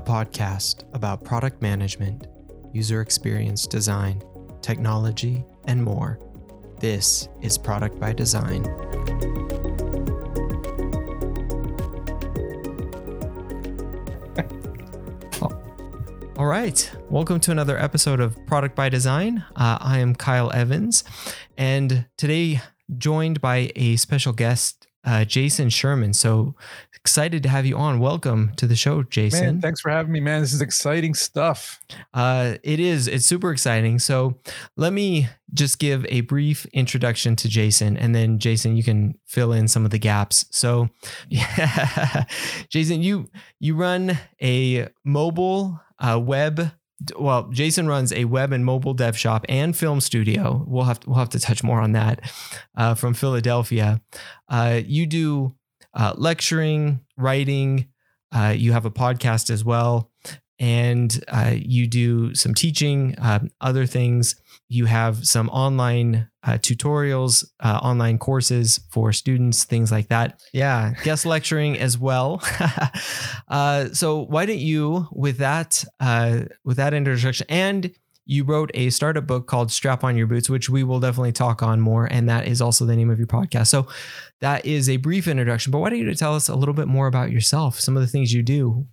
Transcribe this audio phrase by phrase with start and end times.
[0.00, 2.26] a podcast about product management,
[2.72, 4.22] user experience design,
[4.62, 6.18] technology, and more.
[6.78, 8.64] This is Product by Design.
[16.38, 16.90] All right.
[17.10, 19.44] Welcome to another episode of Product by Design.
[19.54, 21.04] Uh, I am Kyle Evans,
[21.58, 22.62] and today
[22.96, 26.12] joined by a special guest, uh, Jason Sherman.
[26.12, 26.54] So
[26.94, 28.00] excited to have you on.
[28.00, 29.44] Welcome to the show, Jason.
[29.44, 30.42] Man, thanks for having me, man.
[30.42, 31.80] This is exciting stuff.
[32.12, 33.08] Uh, it is.
[33.08, 33.98] It's super exciting.
[33.98, 34.38] So
[34.76, 39.52] let me just give a brief introduction to Jason, and then Jason, you can fill
[39.52, 40.44] in some of the gaps.
[40.50, 40.90] So,
[41.28, 42.24] yeah,
[42.68, 43.28] Jason, you
[43.58, 46.72] you run a mobile uh, web
[47.18, 50.64] well, Jason runs a web and mobile dev shop and film studio.
[50.66, 52.30] We'll have to, we'll have to touch more on that
[52.76, 54.00] uh, from Philadelphia.
[54.48, 55.54] Uh, you do
[55.94, 57.88] uh, lecturing, writing.
[58.32, 60.10] Uh, you have a podcast as well,
[60.58, 64.36] and uh, you do some teaching, um, other things.
[64.72, 70.40] You have some online uh, tutorials, uh, online courses for students, things like that.
[70.52, 72.40] Yeah, guest lecturing as well.
[73.48, 77.92] uh, so why don't you, with that, uh, with that introduction, and
[78.26, 81.64] you wrote a startup book called Strap on Your Boots, which we will definitely talk
[81.64, 83.66] on more, and that is also the name of your podcast.
[83.66, 83.88] So
[84.40, 85.72] that is a brief introduction.
[85.72, 88.06] But why don't you tell us a little bit more about yourself, some of the
[88.06, 88.86] things you do,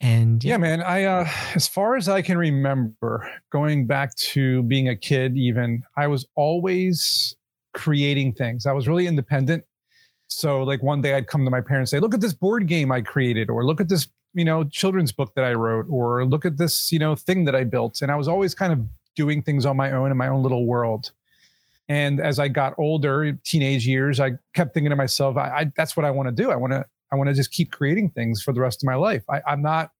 [0.00, 4.62] and yeah, yeah man, I uh, as far as I can remember, going back to
[4.64, 7.34] being a kid, even I was always
[7.74, 8.66] creating things.
[8.66, 9.64] I was really independent.
[10.28, 12.66] So like one day I'd come to my parents and say, "Look at this board
[12.66, 16.24] game I created," or "Look at this you know children's book that I wrote," or
[16.26, 18.80] "Look at this you know thing that I built." And I was always kind of
[19.14, 21.12] doing things on my own in my own little world.
[21.88, 25.96] And as I got older, teenage years, I kept thinking to myself, I, I that's
[25.96, 26.50] what I want to do.
[26.50, 28.94] I want to I want to just keep creating things for the rest of my
[28.94, 29.24] life.
[29.30, 29.90] I, I'm not,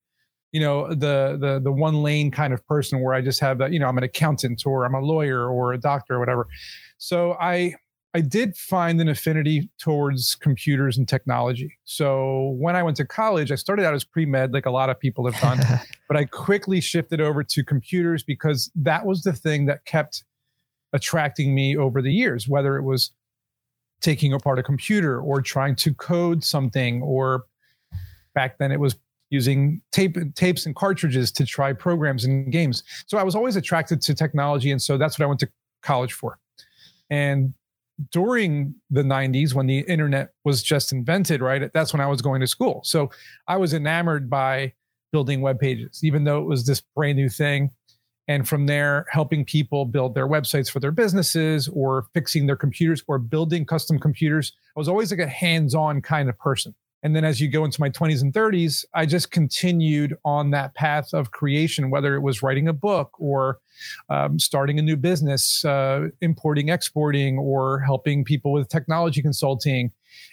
[0.53, 3.73] you know, the the the one lane kind of person where I just have that,
[3.73, 6.49] you know, I'm an accountant or I'm a lawyer or a doctor or whatever.
[6.99, 7.75] So I
[8.17, 11.77] I did find an affinity towards computers and technology.
[11.85, 14.89] So when I went to college, I started out as pre med, like a lot
[14.89, 15.61] of people have done,
[16.09, 20.25] but I quickly shifted over to computers because that was the thing that kept
[20.95, 23.11] attracting me over the years, whether it was
[24.07, 27.43] taking apart a computer or trying to code something or
[28.37, 28.95] back then it was
[29.31, 32.85] using tape tapes and cartridges to try programs and games.
[33.09, 35.49] So i was always attracted to technology and so that's what i went to
[35.83, 36.39] college for.
[37.11, 37.53] And
[38.13, 42.41] during the 90s when the internet was just invented right that's when i was going
[42.43, 42.83] to school.
[42.85, 43.11] So
[43.49, 44.73] i was enamored by
[45.11, 47.73] building web pages even though it was this brand new thing
[48.29, 53.03] and from there helping people build their websites for their businesses or fixing their computers
[53.07, 54.53] or building custom computers.
[54.77, 56.75] I was always like a hands-on kind of person.
[57.03, 60.75] And then as you go into my 20s and 30s i just continued on that
[60.75, 63.61] path of creation whether it was writing a book or
[64.09, 69.93] um, starting a new business uh, importing exporting or helping people with technology consulting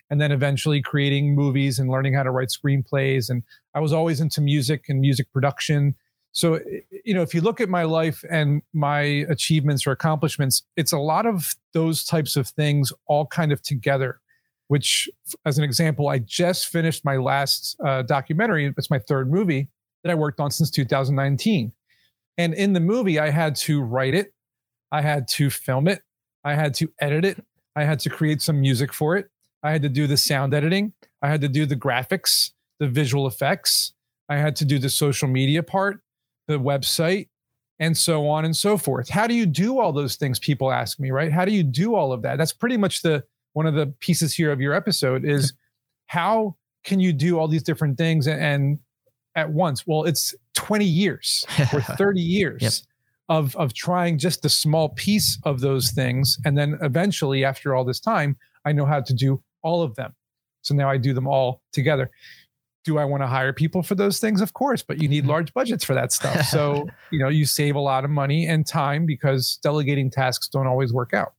[0.09, 3.29] and then eventually creating movies and learning how to write screenplays.
[3.29, 3.43] And
[3.75, 5.93] i was always into music and music production
[6.33, 6.59] so,
[7.05, 10.97] you know, if you look at my life and my achievements or accomplishments, it's a
[10.97, 14.19] lot of those types of things all kind of together.
[14.67, 15.07] Which,
[15.45, 18.73] as an example, I just finished my last uh, documentary.
[18.75, 19.67] It's my third movie
[20.03, 21.71] that I worked on since 2019.
[22.39, 24.33] And in the movie, I had to write it,
[24.91, 26.01] I had to film it,
[26.43, 27.45] I had to edit it,
[27.75, 29.29] I had to create some music for it,
[29.61, 33.27] I had to do the sound editing, I had to do the graphics, the visual
[33.27, 33.93] effects,
[34.29, 36.02] I had to do the social media part
[36.47, 37.27] the website,
[37.79, 39.09] and so on and so forth.
[39.09, 40.39] How do you do all those things?
[40.39, 41.31] People ask me, right?
[41.31, 42.37] How do you do all of that?
[42.37, 43.23] That's pretty much the
[43.53, 45.53] one of the pieces here of your episode is
[46.07, 48.79] how can you do all these different things and, and
[49.35, 49.85] at once?
[49.87, 52.61] Well, it's 20 years or 30 years.
[52.61, 52.73] Yep.
[53.29, 56.37] Of, of trying just a small piece of those things.
[56.43, 58.35] And then eventually, after all this time,
[58.65, 60.13] I know how to do all of them.
[60.61, 62.11] So now I do them all together
[62.83, 64.41] do I want to hire people for those things?
[64.41, 65.31] Of course, but you need mm-hmm.
[65.31, 66.45] large budgets for that stuff.
[66.45, 70.67] So, you know, you save a lot of money and time because delegating tasks don't
[70.67, 71.33] always work out.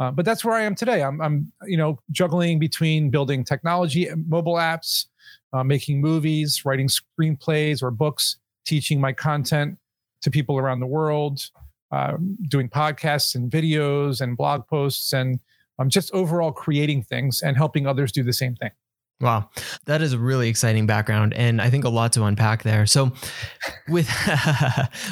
[0.00, 1.02] Uh, but that's where I am today.
[1.02, 5.06] I'm, I'm, you know, juggling between building technology, mobile apps,
[5.52, 9.78] uh, making movies, writing screenplays or books, teaching my content
[10.22, 11.48] to people around the world,
[11.92, 12.16] uh,
[12.48, 15.38] doing podcasts and videos and blog posts, and
[15.78, 18.70] I'm um, just overall creating things and helping others do the same thing.
[19.20, 19.48] Wow,
[19.86, 22.84] that is a really exciting background, and I think a lot to unpack there.
[22.84, 23.12] So,
[23.88, 24.10] with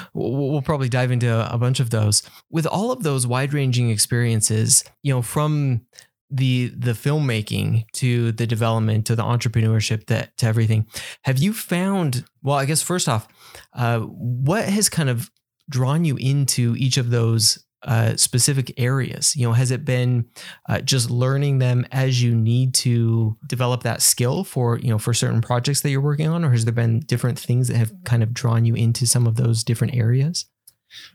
[0.15, 2.23] we'll probably dive into a bunch of those.
[2.51, 5.87] With all of those wide-ranging experiences, you know, from
[6.33, 10.87] the the filmmaking to the development to the entrepreneurship that to everything
[11.25, 13.29] have you found well i guess first off
[13.75, 15.31] uh, what has kind of
[15.69, 19.35] drawn you into each of those uh, specific areas?
[19.37, 20.27] You know has it been
[20.69, 25.15] uh, just learning them as you need to develop that skill for you know for
[25.15, 28.23] certain projects that you're working on or has there been different things that have kind
[28.23, 30.47] of drawn you into some of those different areas?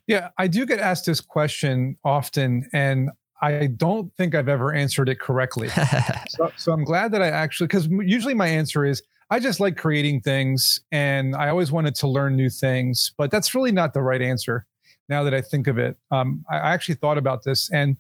[0.08, 3.10] Yeah, I do get asked this question often, and
[3.42, 5.70] I don't think I've ever answered it correctly.
[6.30, 9.78] so, so, I'm glad that I actually, because usually my answer is I just like
[9.78, 14.02] creating things and I always wanted to learn new things, but that's really not the
[14.02, 14.66] right answer
[15.10, 15.98] now that I think of it.
[16.12, 17.98] Um, I actually thought about this, and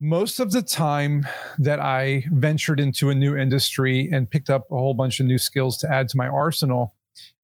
[0.00, 1.26] most of the time
[1.58, 5.38] that I ventured into a new industry and picked up a whole bunch of new
[5.38, 6.94] skills to add to my arsenal,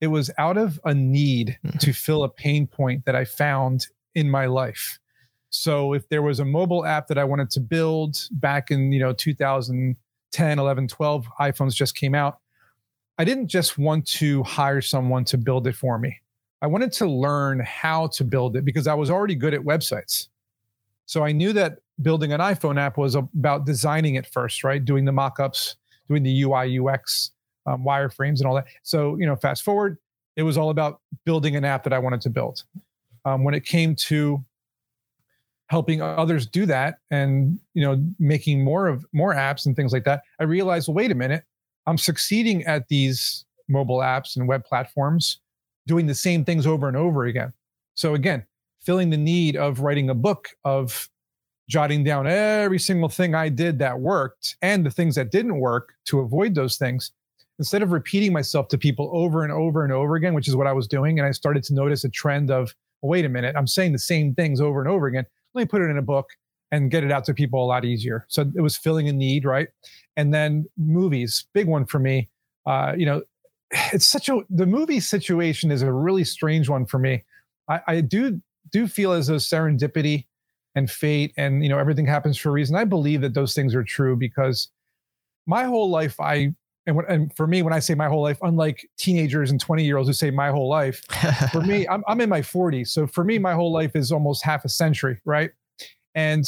[0.00, 1.78] it was out of a need mm-hmm.
[1.78, 4.99] to fill a pain point that I found in my life.
[5.50, 9.00] So if there was a mobile app that I wanted to build back in, you
[9.00, 12.38] know, 2010, 11, 12, iPhones just came out.
[13.19, 16.20] I didn't just want to hire someone to build it for me.
[16.64, 20.28] I wanted to learn how to build it because I was already good at websites.
[21.05, 24.82] So I knew that building an iPhone app was about designing it first, right?
[24.82, 25.76] Doing the mock-ups,
[26.08, 27.32] doing the UI, UX,
[27.66, 28.69] um, wireframes and all that.
[28.82, 29.99] So, you know, fast forward,
[30.37, 32.64] it was all about building an app that I wanted to build.
[33.26, 34.43] Um, when it came to
[35.66, 40.05] helping others do that and you know making more of more apps and things like
[40.05, 41.43] that i realized well wait a minute
[41.87, 45.40] i'm succeeding at these mobile apps and web platforms
[45.87, 47.53] doing the same things over and over again
[47.95, 48.45] so again
[48.83, 51.09] filling the need of writing a book of
[51.69, 55.95] jotting down every single thing i did that worked and the things that didn't work
[56.05, 57.13] to avoid those things
[57.59, 60.67] instead of repeating myself to people over and over and over again which is what
[60.67, 63.55] i was doing and i started to notice a trend of well, wait a minute
[63.57, 66.03] i'm saying the same things over and over again let me put it in a
[66.03, 66.29] book
[66.75, 68.27] and get it out to people a lot easier.
[68.29, 69.69] So it was filling a need, right?
[70.17, 72.29] And then movies, big one for me.
[72.67, 73.23] Uh, you know,
[73.93, 77.25] it's such a the movie situation is a really strange one for me.
[77.69, 78.41] I, I do
[78.71, 80.26] do feel as though serendipity
[80.75, 82.76] and fate and you know everything happens for a reason.
[82.76, 84.69] I believe that those things are true because
[85.47, 86.55] my whole life I
[86.87, 89.85] and, when, and for me, when I say my whole life, unlike teenagers and 20
[89.85, 91.03] year olds who say my whole life,
[91.53, 92.88] for me, I'm, I'm in my 40s.
[92.88, 95.50] So for me, my whole life is almost half a century, right?
[96.15, 96.44] And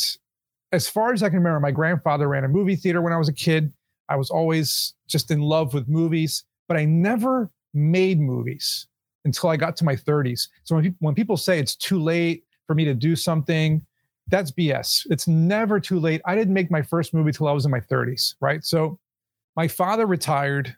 [0.72, 3.28] as far as I can remember, my grandfather ran a movie theater when I was
[3.28, 3.72] a kid.
[4.08, 8.86] I was always just in love with movies, but I never made movies
[9.24, 10.48] until I got to my 30s.
[10.64, 13.84] So when, people, when people say it's too late for me to do something,
[14.28, 15.02] that's BS.
[15.10, 16.20] It's never too late.
[16.24, 18.64] I didn't make my first movie till I was in my 30s, right?
[18.64, 18.98] So
[19.56, 20.76] my father retired.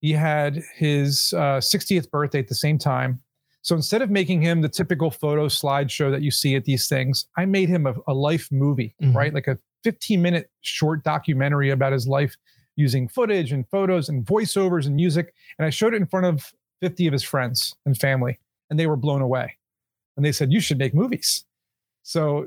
[0.00, 3.20] He had his uh, 60th birthday at the same time.
[3.62, 7.26] So instead of making him the typical photo slideshow that you see at these things,
[7.36, 9.16] I made him a, a life movie, mm-hmm.
[9.16, 9.32] right?
[9.32, 12.36] Like a 15 minute short documentary about his life
[12.76, 15.34] using footage and photos and voiceovers and music.
[15.58, 18.38] And I showed it in front of 50 of his friends and family,
[18.70, 19.56] and they were blown away.
[20.16, 21.44] And they said, You should make movies.
[22.02, 22.46] So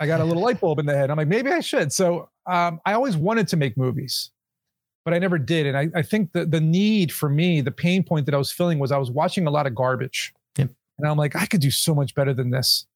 [0.00, 1.10] I got a little light bulb in the head.
[1.10, 1.92] I'm like, maybe I should.
[1.92, 4.30] So um, I always wanted to make movies
[5.04, 5.66] but I never did.
[5.66, 8.50] And I, I think the, the need for me, the pain point that I was
[8.50, 10.32] feeling was I was watching a lot of garbage.
[10.56, 10.70] Yep.
[10.98, 12.86] And I'm like, I could do so much better than this.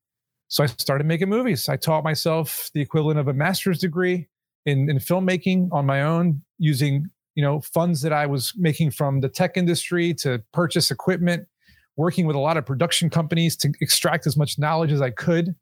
[0.49, 1.69] So I started making movies.
[1.69, 4.29] I taught myself the equivalent of a master's degree
[4.65, 9.21] in, in filmmaking on my own using, you know, funds that I was making from
[9.21, 11.47] the tech industry to purchase equipment,
[11.97, 15.55] working with a lot of production companies to extract as much knowledge as I could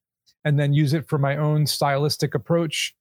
[0.44, 2.94] and then use it for my own stylistic approach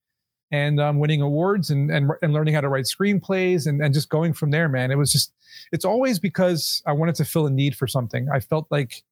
[0.51, 4.09] and um, winning awards and, and and learning how to write screenplays and, and just
[4.09, 4.91] going from there, man.
[4.91, 5.33] It was just
[5.71, 8.27] it's always because I wanted to fill a need for something.
[8.33, 9.03] I felt like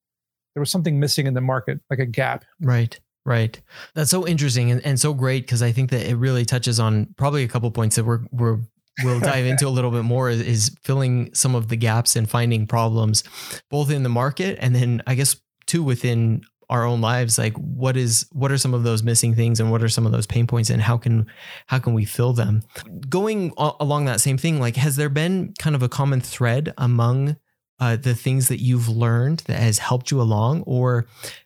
[0.53, 2.45] there was something missing in the market, like a gap.
[2.59, 2.99] Right.
[3.25, 3.59] Right.
[3.95, 7.07] That's so interesting and, and so great because I think that it really touches on
[7.17, 8.59] probably a couple points that we're we're
[9.03, 12.29] we'll dive into a little bit more is, is filling some of the gaps and
[12.29, 13.23] finding problems
[13.69, 15.35] both in the market and then I guess
[15.65, 19.59] too within our own lives like what is what are some of those missing things
[19.59, 21.27] and what are some of those pain points and how can
[21.67, 22.63] how can we fill them?
[23.09, 27.37] Going along that same thing like has there been kind of a common thread among
[27.79, 30.63] uh, the things that you've learned that has helped you along?
[30.63, 31.05] Or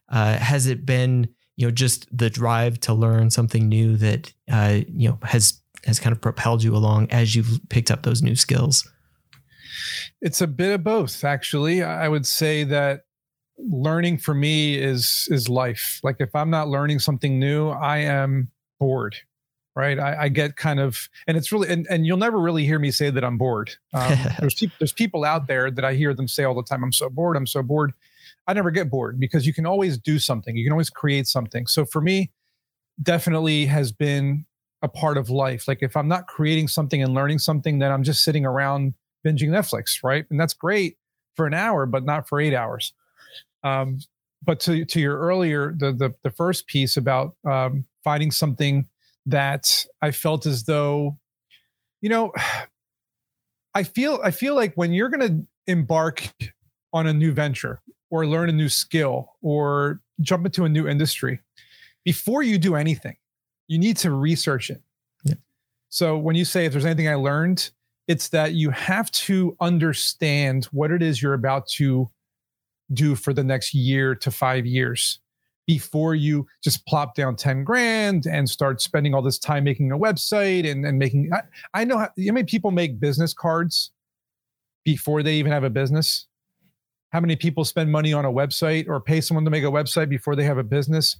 [0.09, 1.27] uh, has it been
[1.57, 5.99] you know just the drive to learn something new that uh, you know has has
[5.99, 8.89] kind of propelled you along as you've picked up those new skills
[10.21, 13.01] it's a bit of both actually i would say that
[13.57, 15.99] learning for me is is life.
[16.03, 19.15] Like if I'm not learning something new, I am bored.
[19.75, 19.99] Right.
[19.99, 22.89] I, I get kind of, and it's really, and, and you'll never really hear me
[22.89, 23.69] say that I'm bored.
[23.93, 26.83] Um, there's, pe- there's people out there that I hear them say all the time,
[26.83, 27.37] I'm so bored.
[27.37, 27.93] I'm so bored.
[28.47, 30.55] I never get bored because you can always do something.
[30.55, 31.67] You can always create something.
[31.67, 32.31] So for me,
[33.03, 34.46] definitely has been
[34.81, 35.67] a part of life.
[35.67, 38.93] Like if I'm not creating something and learning something, then I'm just sitting around
[39.25, 40.25] binging Netflix, right?
[40.29, 40.97] And that's great
[41.35, 42.93] for an hour, but not for eight hours.
[43.63, 43.99] Um,
[44.43, 48.87] but to to your earlier the the, the first piece about um, finding something
[49.25, 51.17] that I felt as though,
[52.01, 52.31] you know,
[53.73, 56.23] I feel I feel like when you're going to embark
[56.93, 61.39] on a new venture or learn a new skill or jump into a new industry,
[62.05, 63.17] before you do anything,
[63.67, 64.81] you need to research it.
[65.23, 65.35] Yeah.
[65.89, 67.69] So when you say if there's anything I learned,
[68.07, 72.09] it's that you have to understand what it is you're about to
[72.93, 75.19] do for the next year to five years
[75.65, 79.97] before you just plop down 10 grand and start spending all this time making a
[79.97, 81.41] website and, and making I,
[81.73, 83.91] I know how, how many people make business cards
[84.85, 86.27] before they even have a business
[87.09, 90.07] how many people spend money on a website or pay someone to make a website
[90.07, 91.17] before they have a business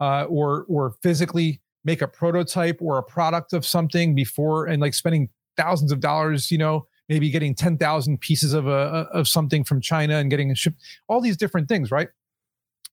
[0.00, 4.94] uh, or or physically make a prototype or a product of something before and like
[4.94, 9.80] spending thousands of dollars you know maybe getting 10,000 pieces of a of something from
[9.80, 10.74] China and getting a ship
[11.08, 12.08] all these different things right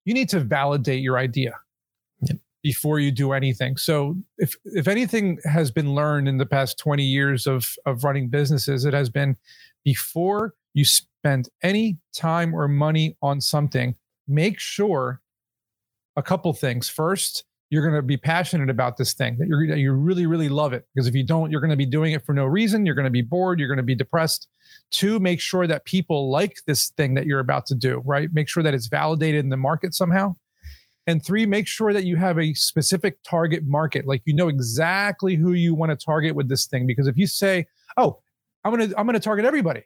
[0.07, 1.59] you need to validate your idea
[2.21, 2.37] yep.
[2.63, 3.75] before you do anything.
[3.75, 8.29] So if if anything has been learned in the past 20 years of of running
[8.29, 9.35] businesses, it has been
[9.83, 13.95] before you spend any time or money on something,
[14.29, 15.21] make sure
[16.15, 16.87] a couple things.
[16.87, 20.73] First, you're going to be passionate about this thing that you're you really really love
[20.73, 20.85] it.
[20.93, 22.85] Because if you don't you're going to be doing it for no reason.
[22.85, 23.59] You're going to be bored.
[23.59, 24.47] You're going to be depressed.
[24.91, 28.29] Two make sure that people like this thing that you're about to do right?
[28.33, 30.35] Make sure that it's validated in the market somehow.
[31.07, 34.05] And three make sure that you have a specific target market.
[34.05, 36.87] Like you know exactly who you want to target with this thing.
[36.87, 37.65] Because if you say
[37.97, 38.19] oh
[38.63, 39.83] i'm going to i'm going to target everybody.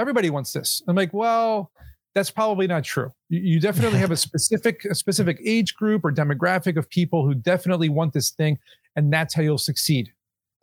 [0.00, 0.82] Everybody wants this.
[0.88, 1.70] I'm like well
[2.18, 3.12] that's probably not true.
[3.28, 7.88] You, definitely have a specific a specific age group or demographic of people who definitely
[7.88, 8.58] want this thing,
[8.96, 10.12] and that's how you'll succeed.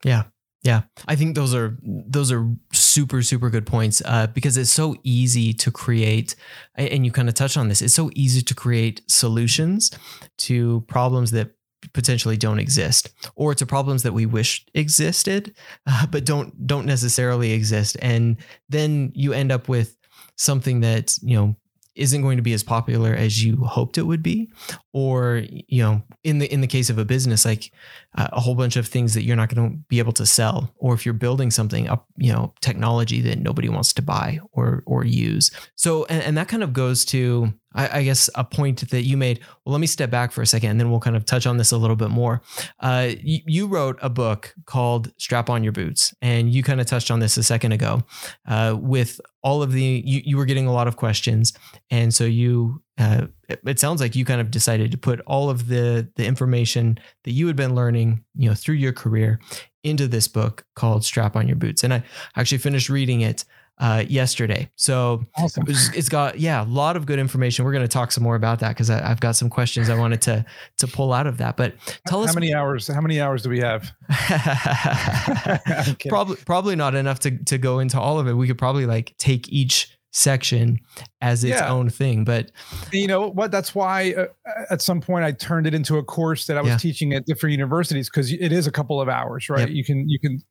[0.03, 0.23] Yeah.
[0.63, 4.95] Yeah, I think those are those are super super good points uh, because it's so
[5.03, 6.35] easy to create,
[6.73, 7.83] and you kind of touch on this.
[7.83, 9.91] It's so easy to create solutions
[10.39, 11.51] to problems that
[11.93, 15.53] potentially don't exist, or to problems that we wish existed,
[15.85, 19.95] uh, but don't don't necessarily exist, and then you end up with
[20.35, 21.55] something that you know
[21.95, 24.51] isn't going to be as popular as you hoped it would be?
[24.91, 27.71] Or you know in the in the case of a business like
[28.15, 30.73] uh, a whole bunch of things that you're not going to be able to sell
[30.77, 34.83] or if you're building something up you know technology that nobody wants to buy or
[34.85, 35.51] or use.
[35.75, 39.17] So and, and that kind of goes to I, I, guess a point that you
[39.17, 39.41] made.
[39.65, 41.57] Well let me step back for a second and then we'll kind of touch on
[41.57, 42.41] this a little bit more.
[42.79, 46.87] Uh, you, you, wrote a book called strap on your boots and you kind of
[46.87, 48.03] touched on this a second ago
[48.47, 51.53] uh, with all of the you, you were getting a lot of questions.
[51.91, 55.67] And so you uh, it sounds like you kind of decided to put all of
[55.67, 59.39] the the information that you had been learning you know through your career
[59.83, 61.83] into this book called strap on your boots.
[61.83, 62.03] And i
[62.35, 63.45] actually finished reading it
[63.77, 64.69] uh, yesterday.
[64.75, 65.65] So awesome.
[65.67, 67.65] it's, it's got yeah a lot of good information.
[67.65, 70.21] We're going to talk some more about that because I've got some questions I wanted
[70.23, 70.45] to
[70.77, 71.57] to pull out of that.
[71.57, 71.75] But
[72.07, 72.87] tell how us how many hours.
[72.87, 73.91] How many hours do we have?
[76.07, 78.33] probably probably not enough to to go into all of it.
[78.33, 80.79] We could probably like take each section
[81.19, 81.69] as its yeah.
[81.69, 82.49] own thing but
[82.93, 84.25] you know what that's why uh,
[84.69, 86.77] at some point i turned it into a course that i was yeah.
[86.77, 89.69] teaching at different universities because it is a couple of hours right yep.
[89.71, 90.41] you can you can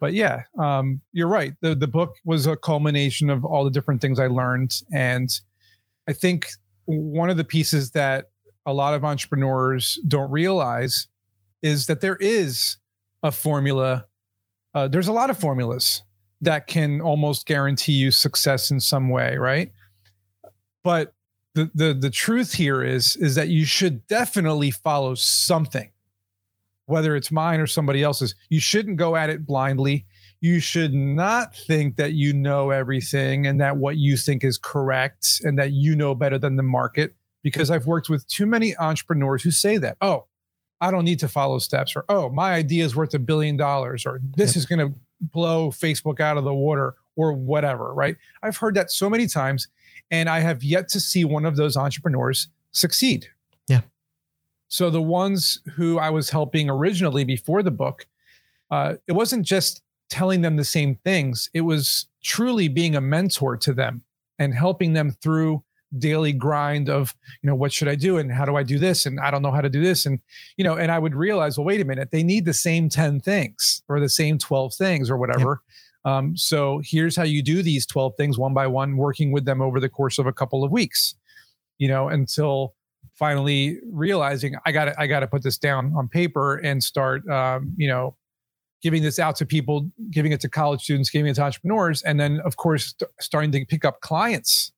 [0.00, 1.52] but yeah, um, you're right.
[1.60, 5.28] The the book was a culmination of all the different things I learned, and
[6.08, 6.48] I think
[6.86, 8.30] one of the pieces that
[8.66, 11.06] a lot of entrepreneurs don't realize
[11.62, 12.78] is that there is
[13.22, 14.06] a formula.
[14.74, 16.02] Uh, there's a lot of formulas
[16.40, 19.70] that can almost guarantee you success in some way, right?
[20.82, 21.12] But
[21.54, 25.90] the the the truth here is is that you should definitely follow something
[26.90, 28.34] whether it's mine or somebody else's.
[28.48, 30.06] You shouldn't go at it blindly.
[30.40, 35.40] You should not think that you know everything and that what you think is correct
[35.44, 37.14] and that you know better than the market.
[37.42, 40.26] Because I've worked with too many entrepreneurs who say that, oh,
[40.80, 44.06] I don't need to follow steps, or oh, my idea is worth a billion dollars,
[44.06, 48.16] or this is going to blow Facebook out of the water, or whatever, right?
[48.42, 49.68] I've heard that so many times,
[50.10, 53.28] and I have yet to see one of those entrepreneurs succeed.
[53.68, 53.82] Yeah.
[54.70, 58.06] So the ones who I was helping originally before the book,
[58.70, 61.50] uh, it wasn't just telling them the same things.
[61.52, 64.02] It was truly being a mentor to them
[64.38, 65.62] and helping them through
[65.98, 67.12] daily grind of
[67.42, 69.42] you know what should i do and how do i do this and i don't
[69.42, 70.20] know how to do this and
[70.56, 73.18] you know and i would realize well wait a minute they need the same 10
[73.18, 75.62] things or the same 12 things or whatever
[76.04, 76.12] yep.
[76.12, 79.60] um, so here's how you do these 12 things one by one working with them
[79.60, 81.16] over the course of a couple of weeks
[81.78, 82.72] you know until
[83.18, 87.74] finally realizing I got I got to put this down on paper and start um,
[87.76, 88.16] you know
[88.82, 92.18] giving this out to people, giving it to college students, giving it to entrepreneurs, and
[92.18, 94.72] then of course st- starting to pick up clients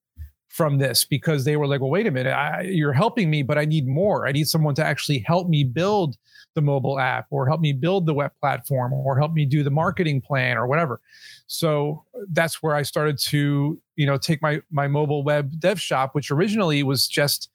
[0.53, 3.57] from this because they were like, well, wait a minute, I, you're helping me, but
[3.57, 4.27] I need more.
[4.27, 6.19] I need someone to actually help me build
[6.55, 9.71] the mobile app or help me build the web platform or help me do the
[9.71, 11.01] marketing plan or whatever.
[11.47, 16.15] So that's where I started to, you know, take my my mobile web dev shop,
[16.15, 17.49] which originally was just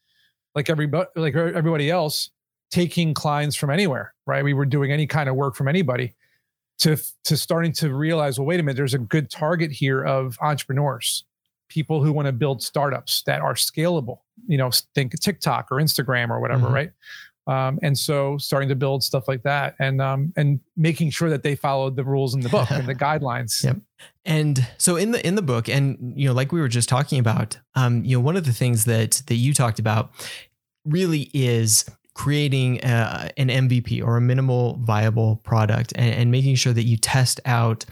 [0.56, 2.32] like everybody like everybody else
[2.72, 4.44] taking clients from anywhere, right?
[4.44, 6.16] We were doing any kind of work from anybody
[6.80, 10.38] to to starting to realize, well, wait a minute, there's a good target here of
[10.42, 11.24] entrepreneurs,
[11.70, 14.20] people who want to build startups that are scalable.
[14.48, 16.74] You know, think TikTok or Instagram or whatever, mm-hmm.
[16.74, 16.92] right?
[17.48, 21.44] Um, and so starting to build stuff like that and um, and making sure that
[21.44, 23.63] they followed the rules in the book and the guidelines.
[23.63, 23.77] Yep.
[24.25, 27.20] And so in the in the book, and you know, like we were just talking
[27.20, 30.12] about, um, you know, one of the things that that you talked about
[30.86, 36.74] really is creating a, an MVP or a minimal viable product and, and making sure
[36.74, 37.86] that you test out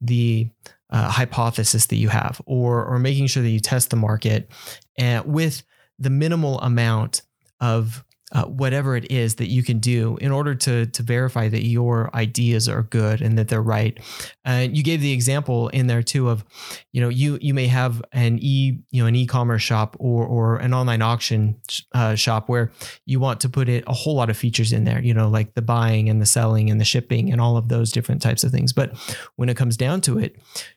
[0.00, 0.48] the
[0.90, 4.50] uh, hypothesis that you have or or making sure that you test the market
[4.98, 5.62] and with
[5.98, 7.22] the minimal amount
[7.60, 11.64] of uh, whatever it is that you can do in order to to verify that
[11.64, 13.98] your ideas are good and that they're right.
[14.44, 16.44] Uh, you gave the example in there too of,
[16.92, 20.56] you know, you you may have an e you know an e-commerce shop or or
[20.58, 21.60] an online auction
[21.92, 22.70] uh, shop where
[23.04, 25.54] you want to put it a whole lot of features in there, you know, like
[25.54, 28.52] the buying and the selling and the shipping and all of those different types of
[28.52, 28.72] things.
[28.72, 28.96] But
[29.36, 30.36] when it comes down to it,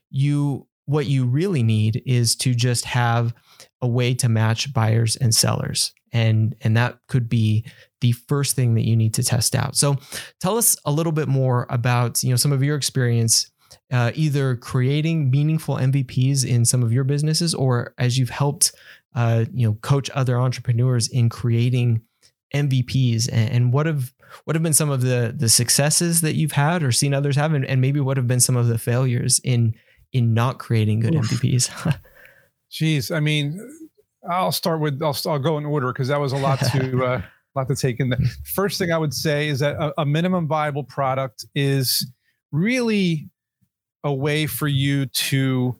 [0.09, 3.33] you what you really need is to just have
[3.81, 7.65] a way to match buyers and sellers and and that could be
[7.99, 9.75] the first thing that you need to test out.
[9.75, 9.97] So
[10.39, 13.51] tell us a little bit more about you know some of your experience
[13.91, 18.71] uh, either creating meaningful mvps in some of your businesses or as you've helped
[19.15, 22.01] uh, you know coach other entrepreneurs in creating
[22.53, 24.13] mvps and, and, what have
[24.45, 27.53] what have been some of the the successes that you've had or seen others have
[27.53, 29.73] and, and maybe what have been some of the failures in
[30.11, 31.29] in not creating good Oof.
[31.29, 31.99] mvps
[32.73, 33.59] Jeez, I mean,
[34.29, 37.21] I'll start with I'll, I'll go in order because that was a lot to uh,
[37.55, 38.09] lot to take in.
[38.09, 42.07] The first thing I would say is that a, a minimum viable product is
[42.51, 43.29] really
[44.03, 45.79] a way for you to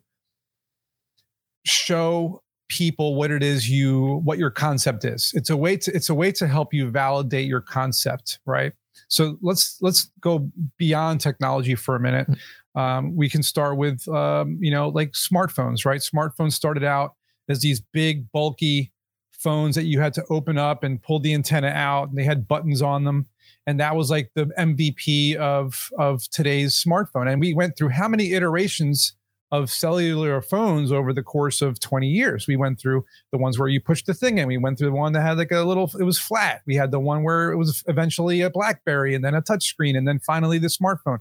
[1.66, 5.32] show people what it is you what your concept is.
[5.36, 8.74] It's a way to it's a way to help you validate your concept right?
[9.08, 12.28] So let's let's go beyond technology for a minute.
[12.76, 16.02] Um, we can start with um, you know like smartphones right?
[16.02, 17.14] Smartphones started out
[17.48, 18.92] there's these big, bulky
[19.32, 22.48] phones that you had to open up and pull the antenna out, and they had
[22.48, 23.28] buttons on them.
[23.66, 27.32] And that was like the MVP of of today's smartphone.
[27.32, 29.14] And we went through how many iterations
[29.54, 32.48] of cellular phones over the course of 20 years.
[32.48, 34.48] We went through the ones where you pushed the thing in.
[34.48, 36.64] We went through the one that had like a little, it was flat.
[36.66, 40.08] We had the one where it was eventually a Blackberry and then a touchscreen and
[40.08, 41.20] then finally the smartphone.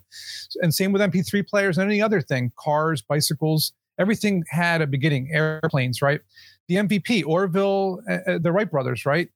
[0.63, 5.31] And same with MP3 players and any other thing, cars, bicycles everything had a beginning.
[5.33, 6.21] Airplanes, right?
[6.69, 9.29] The MVP, Orville, uh, uh, the Wright brothers, right?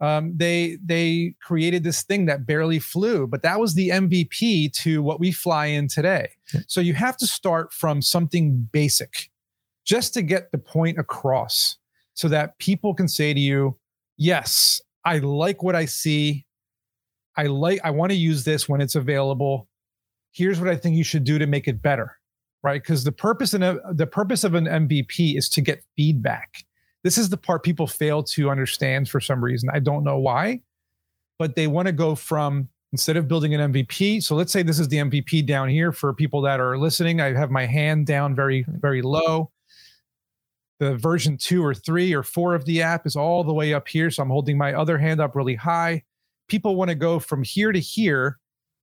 [0.00, 5.02] Um, they they created this thing that barely flew, but that was the MVP to
[5.02, 6.30] what we fly in today.
[6.66, 9.30] So you have to start from something basic,
[9.84, 11.76] just to get the point across,
[12.14, 13.78] so that people can say to you,
[14.16, 16.44] "Yes, I like what I see.
[17.36, 17.80] I like.
[17.84, 19.68] I want to use this when it's available.
[20.32, 22.18] Here's what I think you should do to make it better."
[22.64, 22.82] Right?
[22.82, 26.64] Because the purpose in a, the purpose of an MVP is to get feedback.
[27.04, 29.68] This is the part people fail to understand for some reason.
[29.72, 30.62] I don't know why,
[31.38, 34.22] but they want to go from instead of building an MVP.
[34.22, 37.20] So let's say this is the MVP down here for people that are listening.
[37.20, 39.50] I have my hand down very very low.
[40.80, 43.86] The version two or three or four of the app is all the way up
[43.86, 44.10] here.
[44.10, 46.02] So I'm holding my other hand up really high.
[46.48, 48.38] People want to go from here to here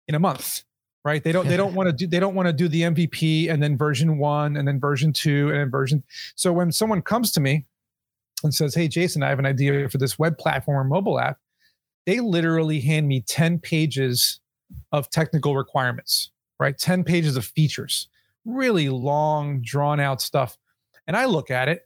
[0.07, 0.63] in a month
[1.03, 1.23] right?
[1.23, 3.61] They don't they don't want to do they don't want to do the mvp and
[3.61, 6.03] then version one and then version two and then version
[6.35, 7.65] so when someone comes to me
[8.43, 11.37] and says hey jason i have an idea for this web platform or mobile app
[12.05, 14.39] they literally hand me 10 pages
[14.91, 16.77] of technical requirements right?
[16.77, 18.07] 10 pages of features
[18.45, 20.57] really long drawn out stuff.
[21.07, 21.81] And i look at it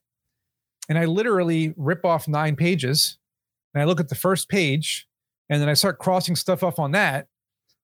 [0.90, 3.18] and i literally rip off nine pages
[3.74, 5.08] and i look at the first page
[5.50, 7.28] and then i start crossing stuff off on that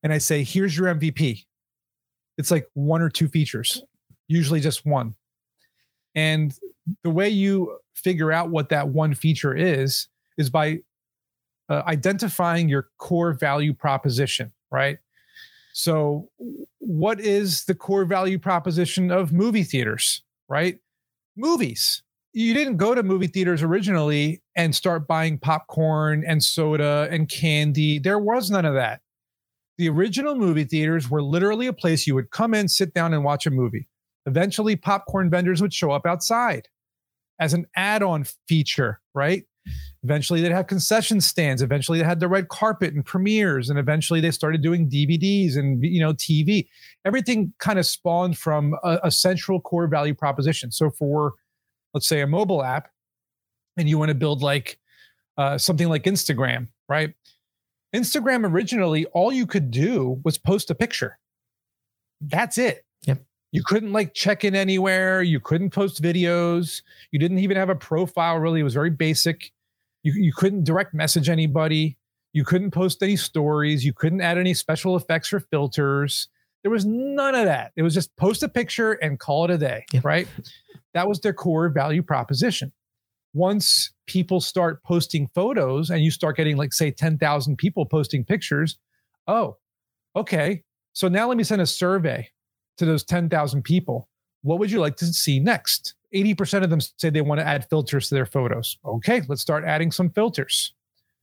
[0.02, 1.44] and I say, here's your MVP.
[2.38, 3.82] It's like one or two features,
[4.28, 5.14] usually just one.
[6.14, 6.54] And
[7.04, 10.80] the way you figure out what that one feature is, is by
[11.68, 14.98] uh, identifying your core value proposition, right?
[15.72, 16.28] So,
[16.78, 20.78] what is the core value proposition of movie theaters, right?
[21.36, 22.02] Movies.
[22.34, 27.98] you didn't go to movie theaters originally and start buying popcorn and soda and candy.
[27.98, 29.00] There was none of that.
[29.78, 33.24] The original movie theaters were literally a place you would come in, sit down, and
[33.24, 33.88] watch a movie.
[34.26, 36.68] Eventually, popcorn vendors would show up outside
[37.40, 39.44] as an add on feature, right?
[40.04, 41.62] Eventually, they'd have concession stands.
[41.62, 45.82] Eventually, they had the red carpet and premieres, and eventually, they started doing DVDs and
[45.82, 46.68] you know TV.
[47.04, 50.72] Everything kind of spawned from a, a central core value proposition.
[50.72, 51.34] So, for
[51.94, 52.88] let's say a mobile app,
[53.76, 54.78] and you want to build like
[55.36, 57.14] uh, something like Instagram, right?
[57.94, 61.18] Instagram originally, all you could do was post a picture.
[62.20, 62.84] That's it.
[63.06, 63.22] Yep.
[63.52, 65.22] You couldn't like check in anywhere.
[65.22, 66.82] You couldn't post videos.
[67.10, 68.60] You didn't even have a profile, really.
[68.60, 69.52] It was very basic.
[70.02, 71.98] You, you couldn't direct message anybody.
[72.32, 73.84] You couldn't post any stories.
[73.84, 76.28] You couldn't add any special effects or filters.
[76.62, 77.72] There was none of that.
[77.76, 80.04] It was just post a picture and call it a day, Yep.
[80.04, 80.28] right?
[80.94, 82.72] That was their core value proposition.
[83.34, 88.78] Once people start posting photos and you start getting, like, say, 10,000 people posting pictures,
[89.28, 89.56] oh,
[90.16, 90.62] okay.
[90.92, 92.28] So now let me send a survey
[92.78, 94.08] to those 10,000 people.
[94.42, 95.94] What would you like to see next?
[96.14, 98.76] 80% of them say they want to add filters to their photos.
[98.84, 100.74] Okay, let's start adding some filters.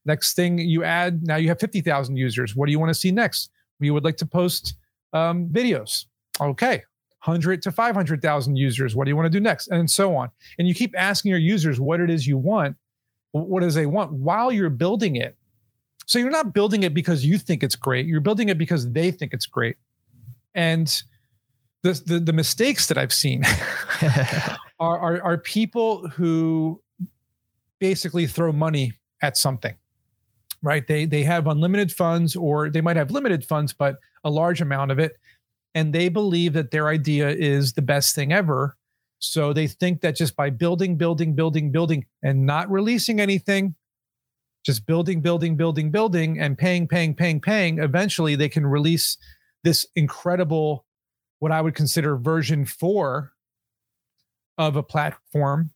[0.06, 2.56] Next thing you add, now you have 50,000 users.
[2.56, 3.52] What do you want to see next?
[3.80, 4.76] We would like to post
[5.14, 6.06] um, videos.
[6.42, 6.84] Okay,
[7.24, 8.96] 100 to 500,000 users.
[8.96, 9.68] What do you want to do next?
[9.68, 10.30] And so on.
[10.58, 12.78] And you keep asking your users what it is you want.
[13.32, 15.36] What does they want while you're building it?
[16.06, 18.08] So you're not building it because you think it's great.
[18.08, 19.76] You're building it because they think it's great.
[20.56, 20.88] And
[21.84, 23.44] the, the, the mistakes that I've seen
[24.80, 26.82] are, are, are people who
[27.80, 29.76] basically throw money at something
[30.62, 34.62] right they they have unlimited funds or they might have limited funds but a large
[34.62, 35.14] amount of it
[35.76, 38.76] and they believe that their idea is the best thing ever
[39.20, 43.76] so they think that just by building building building building and not releasing anything
[44.66, 49.18] just building building building building and paying paying paying paying eventually they can release
[49.64, 50.86] this incredible
[51.40, 53.32] what i would consider version 4
[54.58, 55.72] of a platform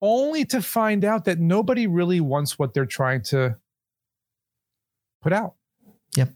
[0.00, 3.56] only to find out that nobody really wants what they're trying to
[5.22, 5.54] put out.
[6.16, 6.30] Yep.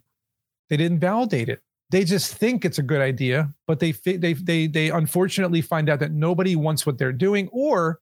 [0.68, 1.62] They didn't validate it.
[1.92, 6.00] They just think it's a good idea, but they they they they unfortunately find out
[6.00, 8.00] that nobody wants what they're doing or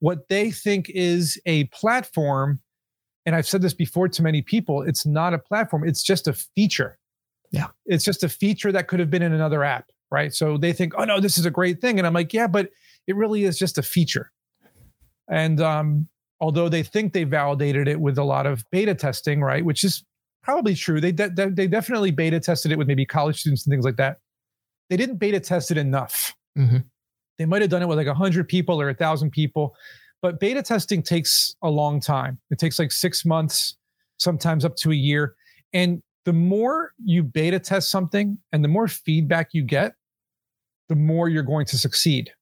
[0.00, 2.60] what they think is a platform
[3.26, 6.34] and I've said this before to many people, it's not a platform, it's just a
[6.34, 6.98] feature.
[7.50, 7.68] Yeah.
[7.86, 10.34] It's just a feature that could have been in another app, right?
[10.34, 12.70] So they think, "Oh no, this is a great thing." And I'm like, "Yeah, but
[13.06, 14.32] it really is just a feature."
[15.28, 16.08] And um,
[16.40, 20.04] although they think they validated it with a lot of beta testing, right, which is
[20.44, 23.84] probably true, they de- they definitely beta tested it with maybe college students and things
[23.84, 24.18] like that.
[24.90, 26.34] They didn't beta test it enough.
[26.56, 26.84] Mhm.
[27.38, 29.74] They might have done it with like hundred people or a thousand people,
[30.22, 32.38] but beta testing takes a long time.
[32.50, 33.76] It takes like six months,
[34.18, 35.34] sometimes up to a year.
[35.72, 39.94] And the more you beta test something and the more feedback you get,
[40.88, 42.32] the more you're going to succeed.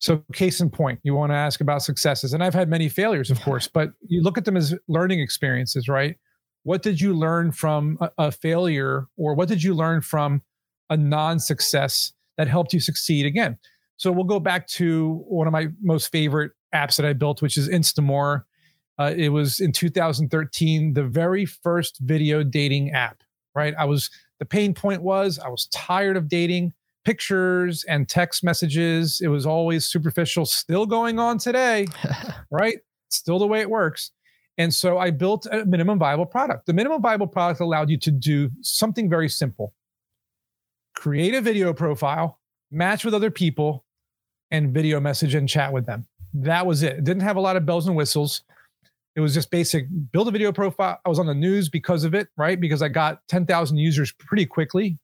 [0.00, 2.32] So, case in point, you want to ask about successes.
[2.32, 5.88] And I've had many failures, of course, but you look at them as learning experiences,
[5.88, 6.16] right?
[6.62, 10.42] What did you learn from a, a failure, or what did you learn from
[10.88, 13.58] a non success that helped you succeed again?
[13.96, 17.56] So, we'll go back to one of my most favorite apps that I built, which
[17.56, 18.44] is Instamour.
[18.98, 23.22] Uh, it was in 2013, the very first video dating app,
[23.54, 23.74] right?
[23.78, 29.20] I was, the pain point was I was tired of dating pictures and text messages.
[29.22, 31.86] It was always superficial, still going on today,
[32.50, 32.78] right?
[33.08, 34.10] Still the way it works.
[34.60, 36.66] And so I built a minimum viable product.
[36.66, 39.72] The minimum viable product allowed you to do something very simple
[40.94, 42.38] create a video profile,
[42.70, 43.86] match with other people,
[44.50, 46.06] and video message and chat with them.
[46.34, 46.98] That was it.
[46.98, 48.42] It didn't have a lot of bells and whistles.
[49.16, 51.00] It was just basic build a video profile.
[51.06, 52.60] I was on the news because of it, right?
[52.60, 54.98] Because I got 10,000 users pretty quickly.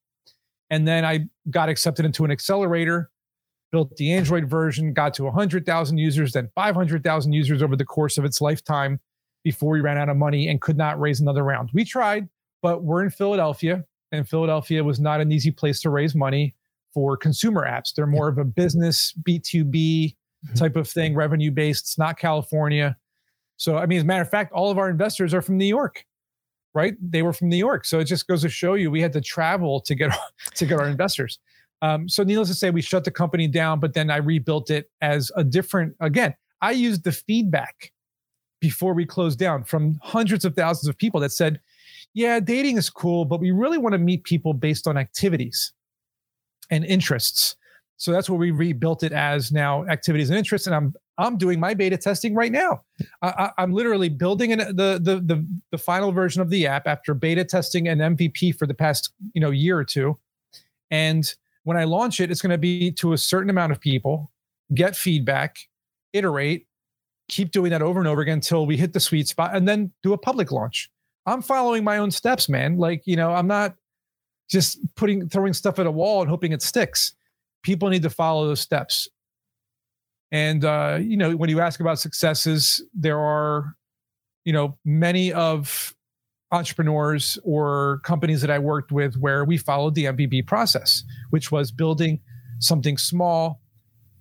[0.69, 3.11] And then I got accepted into an accelerator,
[3.73, 8.27] built the Android version, got to 100,000 users, then 500,000 users over the course of
[8.27, 9.01] its lifetime
[9.47, 11.71] before we ran out of money and could not raise another round.
[11.73, 12.29] We tried,
[12.63, 16.57] but we're in Philadelphia, and Philadelphia was not an easy place to raise money
[16.93, 17.95] for consumer apps.
[17.95, 20.17] They're more of a business B2B
[20.57, 21.85] type of thing, revenue based.
[21.85, 22.97] It's not California.
[23.57, 25.65] So, I mean, as a matter of fact, all of our investors are from New
[25.65, 26.05] York,
[26.75, 26.95] right?
[27.01, 27.85] They were from New York.
[27.85, 30.11] So it just goes to show you we had to travel to get
[30.57, 31.39] to get our investors.
[31.83, 34.91] Um, so, needless to say, we shut the company down, but then I rebuilt it
[35.03, 35.95] as a different.
[36.01, 37.93] Again, I used the feedback
[38.67, 41.61] before we closed down from hundreds of thousands of people that said,
[42.15, 45.73] "Yeah, dating is cool, but we really want to meet people based on activities
[46.69, 47.55] and interests."
[47.97, 50.67] So that's what we rebuilt it as now activities and interests.
[50.67, 52.83] And I'm I'm doing my beta testing right now.
[53.23, 57.15] I, am literally building an, the, the the the final version of the app after
[57.15, 60.19] beta testing and MVP for the past you know year or two,
[60.91, 64.33] and when I launch it, it's going to be to a certain amount of people,
[64.75, 65.57] get feedback,
[66.13, 66.66] iterate,
[67.29, 69.93] keep doing that over and over again until we hit the sweet spot, and then
[70.03, 70.91] do a public launch.
[71.27, 72.79] I'm following my own steps, man.
[72.79, 73.75] Like you know, I'm not
[74.49, 77.15] just putting throwing stuff at a wall and hoping it sticks.
[77.63, 79.09] People need to follow those steps.
[80.33, 83.75] And uh, you know, when you ask about successes, there are,
[84.45, 85.95] you know, many of
[86.53, 91.73] entrepreneurs or companies that I worked with where we followed the MVP process, which was
[91.73, 92.21] building
[92.61, 93.61] something small,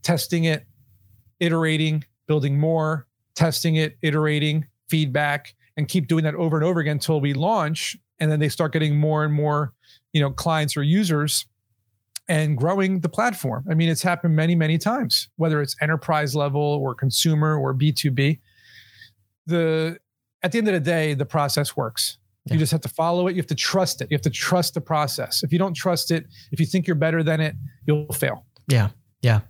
[0.01, 0.65] testing it,
[1.39, 6.93] iterating, building more, testing it, iterating, feedback, and keep doing that over and over again
[6.93, 7.97] until we launch.
[8.19, 9.73] And then they start getting more and more
[10.13, 11.45] you know clients or users
[12.27, 13.65] and growing the platform.
[13.69, 18.39] I mean, it's happened many, many times, whether it's enterprise level or consumer or B2B.
[19.45, 19.99] The
[20.41, 22.17] at the end of the day, the process works.
[22.45, 22.53] Yeah.
[22.53, 23.31] You just have to follow it.
[23.31, 24.07] You have to trust it.
[24.09, 25.43] You have to trust the process.
[25.43, 27.55] If you don't trust it, if you think you're better than it,
[27.87, 28.45] you'll fail.
[28.67, 28.89] Yeah.
[29.21, 29.41] Yeah.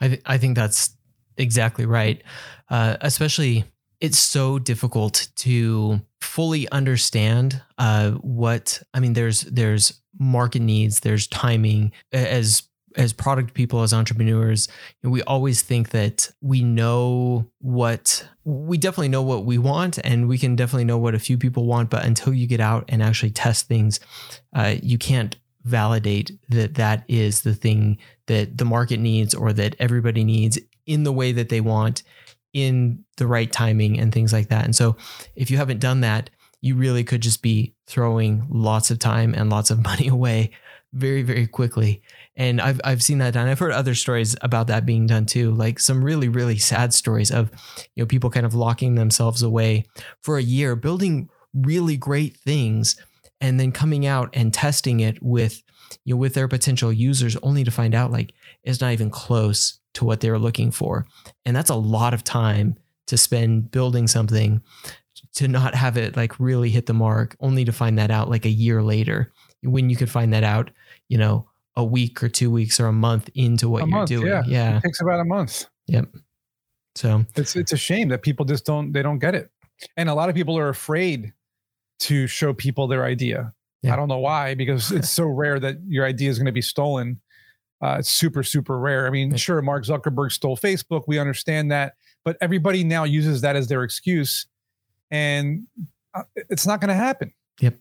[0.00, 0.96] I, th- I think that's
[1.36, 2.22] exactly right.
[2.70, 3.64] Uh, especially
[4.00, 9.14] it's so difficult to fully understand uh, what I mean.
[9.14, 11.92] There's there's market needs, there's timing.
[12.12, 12.64] As
[12.96, 14.68] as product people, as entrepreneurs,
[15.02, 20.38] we always think that we know what we definitely know what we want, and we
[20.38, 21.90] can definitely know what a few people want.
[21.90, 24.00] But until you get out and actually test things,
[24.54, 29.74] uh, you can't validate that that is the thing that the market needs or that
[29.78, 32.02] everybody needs in the way that they want
[32.52, 34.64] in the right timing and things like that.
[34.64, 34.96] And so
[35.34, 39.50] if you haven't done that, you really could just be throwing lots of time and
[39.50, 40.50] lots of money away
[40.94, 42.00] very, very quickly.
[42.36, 43.48] And I've I've seen that done.
[43.48, 47.30] I've heard other stories about that being done too, like some really, really sad stories
[47.30, 47.50] of
[47.94, 49.84] you know people kind of locking themselves away
[50.22, 52.96] for a year, building really great things,
[53.40, 55.62] and then coming out and testing it with
[56.04, 59.80] you know with their potential users only to find out like it's not even close
[59.94, 61.06] to what they were looking for.
[61.44, 62.76] And that's a lot of time
[63.06, 64.62] to spend building something
[65.34, 68.44] to not have it like really hit the mark, only to find that out like
[68.44, 70.70] a year later when you could find that out,
[71.08, 74.08] you know, a week or two weeks or a month into what a you're month,
[74.08, 74.26] doing.
[74.26, 74.42] Yeah.
[74.46, 74.76] yeah.
[74.78, 75.66] It takes about a month.
[75.86, 76.08] Yep.
[76.94, 79.50] So it's it's a shame that people just don't they don't get it.
[79.96, 81.32] And a lot of people are afraid
[82.00, 83.52] to show people their idea.
[83.82, 83.92] Yeah.
[83.92, 86.62] I don't know why, because it's so rare that your idea is going to be
[86.62, 87.20] stolen
[87.84, 89.06] uh, it's super, super rare.
[89.06, 91.02] I mean, sure, Mark Zuckerberg stole Facebook.
[91.06, 91.96] We understand that.
[92.24, 94.46] But everybody now uses that as their excuse.
[95.10, 95.66] And
[96.14, 97.34] uh, it's not going to happen.
[97.60, 97.78] Yep.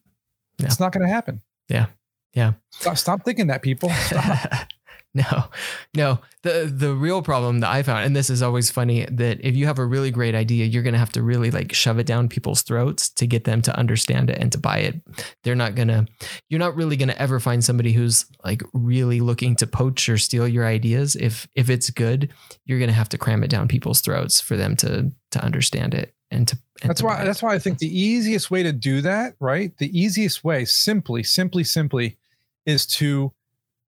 [0.60, 0.66] Yeah.
[0.66, 1.42] It's not going to happen.
[1.70, 1.86] Yeah.
[2.34, 2.54] Yeah.
[2.72, 3.90] Stop, stop thinking that, people.
[5.32, 5.46] No,
[5.94, 6.20] no.
[6.42, 9.68] The the real problem that I found, and this is always funny, that if you
[9.68, 12.64] have a really great idea, you're gonna have to really like shove it down people's
[12.64, 14.96] throats to get them to understand it and to buy it.
[15.44, 16.08] They're not gonna
[16.50, 20.48] you're not really gonna ever find somebody who's like really looking to poach or steal
[20.48, 21.16] your ideas.
[21.16, 22.34] If if it's good,
[22.66, 26.16] you're gonna have to cram it down people's throats for them to to understand it
[26.32, 29.02] and to and that's to why that's why I think the easiest way to do
[29.02, 29.78] that, right?
[29.78, 32.18] The easiest way, simply, simply, simply,
[32.66, 33.32] is to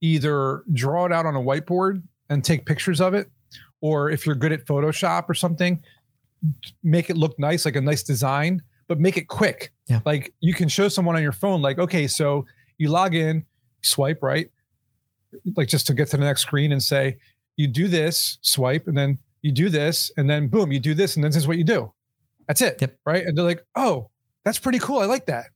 [0.04, 3.30] either draw it out on a whiteboard and take pictures of it,
[3.80, 5.82] or if you're good at Photoshop or something,
[6.82, 9.72] make it look nice, like a nice design, but make it quick.
[9.88, 10.00] Yeah.
[10.04, 12.44] Like you can show someone on your phone, like, okay, so
[12.76, 13.46] you log in,
[13.80, 14.50] swipe right,
[15.56, 17.16] like just to get to the next screen and say,
[17.56, 21.16] you do this, swipe, and then you do this, and then boom, you do this,
[21.16, 21.90] and then this is what you do.
[22.46, 22.76] That's it.
[22.78, 22.98] Yep.
[23.06, 23.24] Right.
[23.24, 24.10] And they're like, oh,
[24.44, 24.98] that's pretty cool.
[24.98, 25.46] I like that.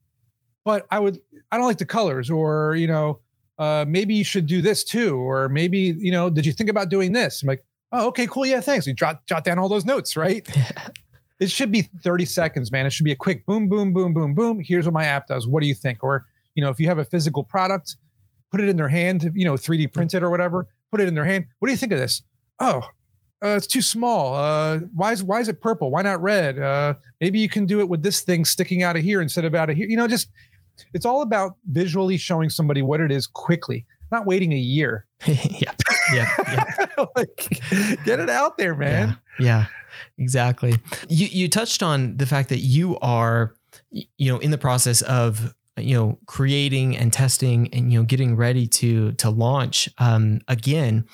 [0.64, 1.20] But I would,
[1.52, 3.20] I don't like the colors, or, you know,
[3.58, 6.88] uh, maybe you should do this too, or maybe you know, did you think about
[6.88, 7.42] doing this?
[7.42, 8.86] I'm like, oh, okay, cool, yeah, thanks.
[8.86, 10.46] You jot jot down all those notes, right?
[11.40, 12.86] it should be 30 seconds, man.
[12.86, 14.60] It should be a quick boom, boom, boom, boom, boom.
[14.60, 15.46] Here's what my app does.
[15.46, 16.02] What do you think?
[16.02, 17.96] Or you know, if you have a physical product,
[18.50, 19.30] put it in their hand.
[19.34, 20.66] You know, 3D print it or whatever.
[20.90, 21.46] Put it in their hand.
[21.58, 22.22] What do you think of this?
[22.60, 22.82] Oh,
[23.44, 24.34] uh, it's too small.
[24.34, 25.90] Uh, why is why is it purple?
[25.90, 26.58] Why not red?
[26.58, 29.54] Uh, maybe you can do it with this thing sticking out of here instead of
[29.54, 29.88] out of here.
[29.88, 30.28] You know, just
[30.94, 35.06] it's all about visually showing somebody what it is quickly, not waiting a year.
[35.26, 35.72] yeah.
[36.12, 36.28] Yeah.
[36.48, 37.04] yeah.
[37.16, 37.60] like,
[38.04, 39.18] get it out there, man.
[39.38, 39.66] Yeah, yeah.
[40.16, 40.74] Exactly.
[41.08, 43.54] You you touched on the fact that you are
[43.90, 48.36] you know in the process of you know creating and testing and you know getting
[48.36, 51.06] ready to to launch um, again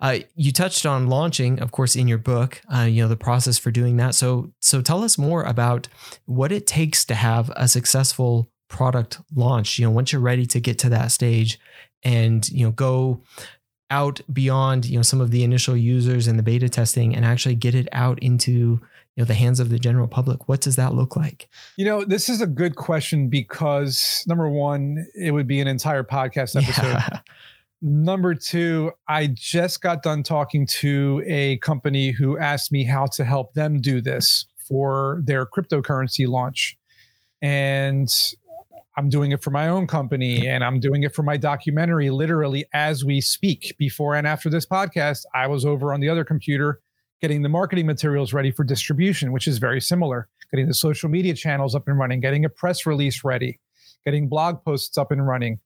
[0.00, 3.58] uh, you touched on launching of course in your book uh, you know the process
[3.58, 5.88] for doing that so so tell us more about
[6.26, 10.60] what it takes to have a successful product launch you know once you're ready to
[10.60, 11.60] get to that stage
[12.02, 13.20] and you know go
[13.90, 17.54] out beyond you know some of the initial users and the beta testing and actually
[17.54, 18.80] get it out into you
[19.18, 21.48] know the hands of the general public what does that look like?
[21.76, 26.04] You know this is a good question because number one it would be an entire
[26.04, 26.86] podcast episode.
[26.86, 27.20] Yeah.
[27.82, 33.24] number two i just got done talking to a company who asked me how to
[33.24, 36.78] help them do this for their cryptocurrency launch.
[37.42, 38.08] And
[39.00, 42.66] I'm doing it for my own company and I'm doing it for my documentary literally
[42.74, 43.74] as we speak.
[43.78, 46.82] Before and after this podcast, I was over on the other computer
[47.22, 50.28] getting the marketing materials ready for distribution, which is very similar.
[50.50, 53.58] Getting the social media channels up and running, getting a press release ready,
[54.04, 55.60] getting blog posts up and running,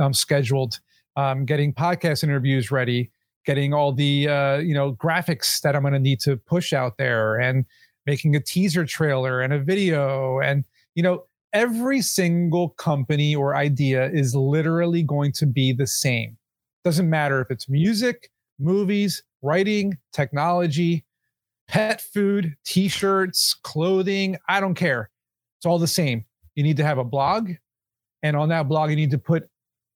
[0.00, 0.80] um, scheduled,
[1.14, 3.12] um, getting podcast interviews ready,
[3.46, 6.98] getting all the uh, you know graphics that I'm going to need to push out
[6.98, 7.66] there, and
[8.04, 10.64] making a teaser trailer and a video, and
[10.96, 16.36] you know every single company or idea is literally going to be the same.
[16.84, 21.04] Doesn't matter if it's music, movies, writing, technology,
[21.68, 24.36] pet food, t shirts, clothing.
[24.48, 25.10] I don't care.
[25.58, 26.24] It's all the same.
[26.54, 27.52] You need to have a blog.
[28.22, 29.48] And on that blog, you need to put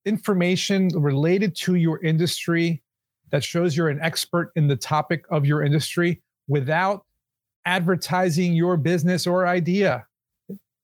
[0.04, 2.82] information related to your industry
[3.30, 7.04] that shows you're an expert in the topic of your industry without
[7.66, 10.06] advertising your business or idea.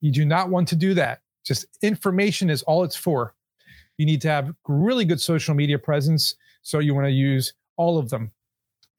[0.01, 1.21] You do not want to do that.
[1.45, 3.35] Just information is all it's for.
[3.99, 6.35] You need to have really good social media presence.
[6.63, 8.33] So you want to use all of them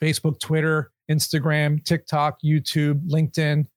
[0.01, 3.67] Facebook, Twitter, Instagram, TikTok, YouTube, LinkedIn,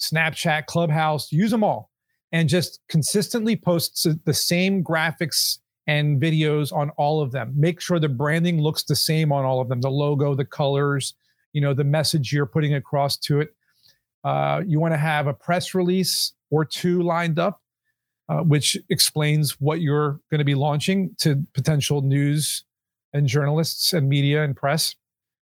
[0.00, 1.90] Snapchat, Clubhouse, use them all
[2.32, 7.52] and just consistently post the same graphics and videos on all of them.
[7.56, 11.14] Make sure the branding looks the same on all of them the logo, the colors,
[11.52, 13.54] you know, the message you're putting across to it.
[14.24, 17.60] Uh, you want to have a press release or two lined up,
[18.28, 22.64] uh, which explains what you're going to be launching to potential news
[23.12, 24.94] and journalists and media and press.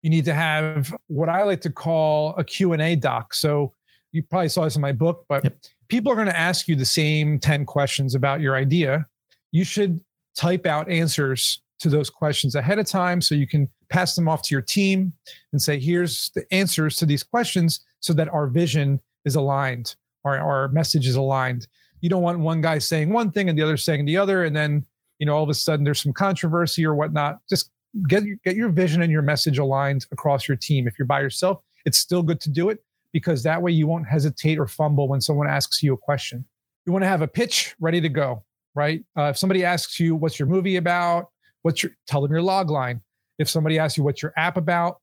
[0.02, 3.34] You need to have what I like to call a Q&A doc.
[3.34, 3.74] So
[4.12, 5.56] you probably saw this in my book, but yep.
[5.88, 9.06] people are going to ask you the same 10 questions about your idea.
[9.52, 10.00] You should
[10.36, 14.42] type out answers to those questions ahead of time so you can pass them off
[14.42, 15.12] to your team
[15.52, 20.38] and say, here's the answers to these questions so that our vision is aligned our,
[20.38, 21.66] our message is aligned.
[22.00, 24.54] You don't want one guy saying one thing and the other saying the other, and
[24.56, 24.84] then
[25.18, 27.38] you know all of a sudden there's some controversy or whatnot.
[27.48, 27.70] Just
[28.08, 30.86] get get your vision and your message aligned across your team.
[30.86, 34.06] If you're by yourself, it's still good to do it because that way you won't
[34.06, 36.44] hesitate or fumble when someone asks you a question.
[36.86, 39.04] You want to have a pitch ready to go, right?
[39.18, 41.28] Uh, if somebody asks you what's your movie about,
[41.62, 43.00] what's your tell them your log line.
[43.38, 45.00] If somebody asks you what's your app about,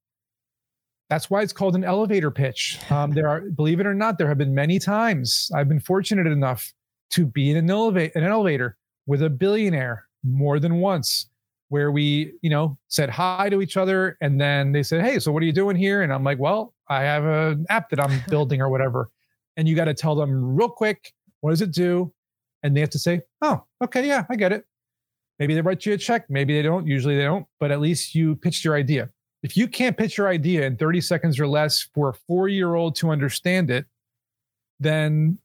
[1.09, 2.79] that's why it's called an elevator pitch.
[2.89, 6.27] Um, there are, believe it or not, there have been many times I've been fortunate
[6.27, 6.73] enough
[7.11, 11.29] to be in an, eleva- an elevator with a billionaire more than once,
[11.69, 15.31] where we, you know, said hi to each other, and then they said, "Hey, so
[15.31, 18.21] what are you doing here?" And I'm like, "Well, I have an app that I'm
[18.29, 19.09] building or whatever."
[19.55, 22.13] And you got to tell them real quick, what does it do?
[22.63, 24.65] And they have to say, "Oh, okay, yeah, I get it."
[25.39, 26.87] Maybe they write you a check, maybe they don't.
[26.87, 29.09] Usually they don't, but at least you pitched your idea
[29.43, 32.75] if you can't pitch your idea in 30 seconds or less for a four year
[32.75, 33.85] old to understand it,
[34.79, 35.37] then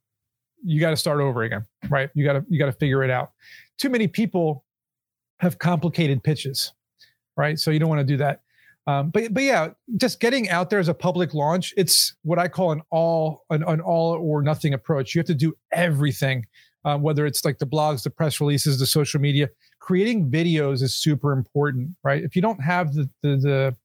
[0.64, 2.10] you got to start over again, right?
[2.14, 3.32] You got to you got to figure it out.
[3.78, 4.64] Too many people
[5.40, 6.72] have complicated pitches,
[7.36, 7.58] right?
[7.58, 8.42] So you don't want to do that.
[8.86, 12.48] Um, but but yeah, just getting out there as a public launch, it's what I
[12.48, 15.14] call an all an, an all or nothing approach.
[15.14, 16.46] You have to do everything,
[16.84, 19.48] um, whether it's like the blogs, the press releases, the social media.
[19.78, 22.22] Creating videos is super important, right?
[22.22, 23.76] If you don't have the the, the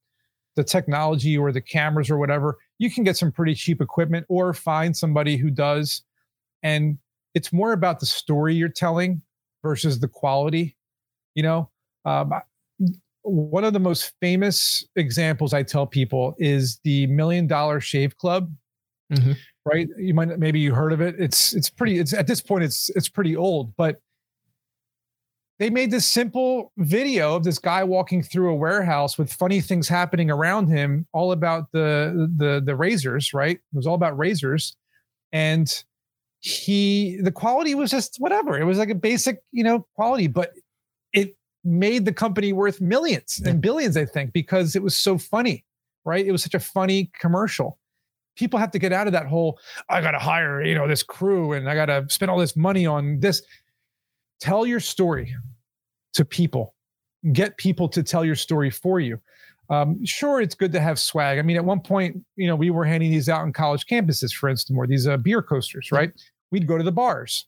[0.57, 4.53] the technology or the cameras or whatever, you can get some pretty cheap equipment or
[4.53, 6.01] find somebody who does.
[6.63, 6.97] And
[7.35, 9.21] it's more about the story you're telling
[9.61, 10.75] versus the quality.
[11.35, 11.69] You know,
[12.05, 12.33] um,
[13.21, 18.51] one of the most famous examples I tell people is the Million Dollar Shave Club.
[19.13, 19.33] Mm-hmm.
[19.63, 19.87] Right?
[19.97, 21.15] You might maybe you heard of it.
[21.19, 21.99] It's it's pretty.
[21.99, 24.01] It's at this point it's it's pretty old, but
[25.59, 29.87] they made this simple video of this guy walking through a warehouse with funny things
[29.87, 33.58] happening around him, all about the the the razors, right?
[33.58, 34.75] It was all about razors.
[35.31, 35.71] And
[36.39, 38.58] he the quality was just whatever.
[38.58, 40.53] It was like a basic, you know, quality, but
[41.13, 45.65] it made the company worth millions and billions, I think, because it was so funny,
[46.05, 46.25] right?
[46.25, 47.79] It was such a funny commercial.
[48.35, 51.53] People have to get out of that whole, I gotta hire, you know, this crew
[51.53, 53.41] and I gotta spend all this money on this
[54.40, 55.35] tell your story
[56.13, 56.73] to people
[57.33, 59.19] get people to tell your story for you
[59.69, 62.69] um, sure it's good to have swag i mean at one point you know we
[62.69, 66.12] were handing these out on college campuses for instance or these uh, beer coasters right
[66.52, 67.48] we'd go to the bars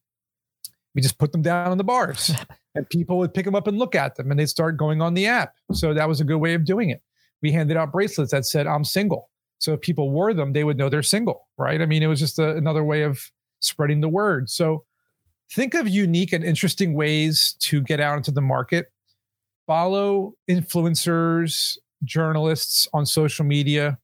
[0.96, 2.32] we just put them down on the bars
[2.76, 5.14] and people would pick them up and look at them and they'd start going on
[5.14, 5.54] the app.
[5.74, 7.02] So that was a good way of doing it.
[7.42, 9.30] We handed out bracelets that said, I'm single.
[9.60, 11.82] So if people wore them, they would know they're single, right?
[11.82, 13.22] I mean, it was just a, another way of
[13.60, 14.50] spreading the word.
[14.50, 14.84] So
[15.52, 18.92] think of unique and interesting ways to get out into the market.
[19.68, 23.98] Follow influencers, journalists on social media,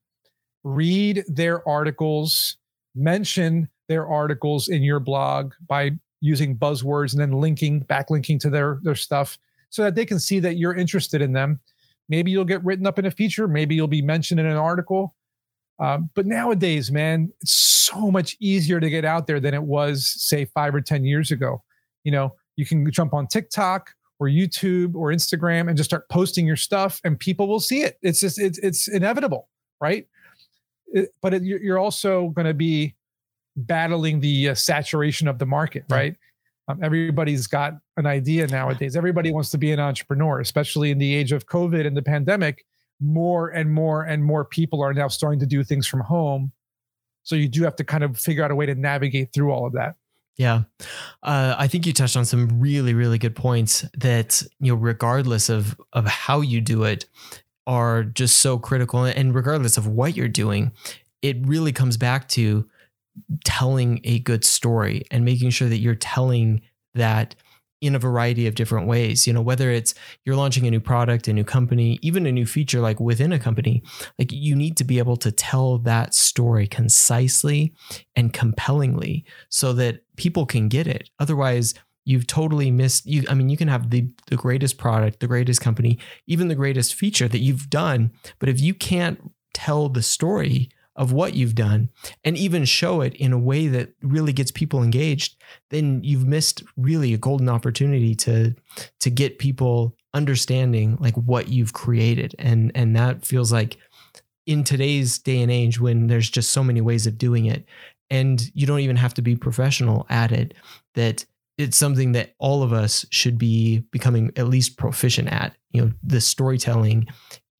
[0.64, 2.58] read their articles,
[2.96, 5.92] mention their articles in your blog by
[6.22, 9.38] using buzzwords and then linking, backlinking to their, their stuff
[9.70, 11.60] so that they can see that you're interested in them.
[12.10, 15.16] Maybe you'll get written up in a feature, maybe you'll be mentioned in an article.
[15.80, 20.14] Um, but nowadays, man, it's so much easier to get out there than it was,
[20.18, 21.64] say, five or 10 years ago.
[22.04, 26.48] You know, you can jump on TikTok or YouTube or Instagram and just start posting
[26.48, 27.98] your stuff, and people will see it.
[28.02, 29.50] It's just, it's, it's inevitable,
[29.82, 30.08] right?
[30.88, 32.96] It, but it, you're also going to be
[33.58, 36.16] battling the uh, saturation of the market, right?
[36.68, 38.96] Um, everybody's got an idea nowadays.
[38.96, 42.66] Everybody wants to be an entrepreneur, especially in the age of COVID and the pandemic
[43.00, 46.52] more and more and more people are now starting to do things from home.
[47.24, 49.66] So you do have to kind of figure out a way to navigate through all
[49.66, 49.96] of that.
[50.38, 50.64] Yeah.
[51.24, 55.50] Uh, I think you touched on some really, really good points that, you know, regardless
[55.50, 57.06] of, of how you do it,
[57.68, 59.06] are just so critical.
[59.06, 60.72] And regardless of what you're doing,
[61.22, 62.70] it really comes back to
[63.44, 66.62] telling a good story and making sure that you're telling
[66.94, 67.34] that
[67.86, 69.28] in a variety of different ways.
[69.28, 69.94] You know, whether it's
[70.26, 73.40] you're launching a new product, a new company, even a new feature like within a
[73.40, 73.84] company,
[74.18, 77.74] like you need to be able to tell that story concisely
[78.16, 81.10] and compellingly so that people can get it.
[81.20, 81.74] Otherwise,
[82.06, 85.62] you've totally missed you I mean you can have the the greatest product, the greatest
[85.62, 90.70] company, even the greatest feature that you've done, but if you can't tell the story
[90.96, 91.90] of what you've done
[92.24, 95.36] and even show it in a way that really gets people engaged,
[95.70, 98.56] then you've missed really a golden opportunity to
[99.00, 102.36] to get people understanding like what you've created.
[102.40, 103.78] And and that feels like
[104.46, 107.66] in today's day and age when there's just so many ways of doing it
[108.10, 110.54] and you don't even have to be professional at it
[110.94, 111.26] that
[111.58, 115.92] it's something that all of us should be becoming at least proficient at you know
[116.04, 117.08] the storytelling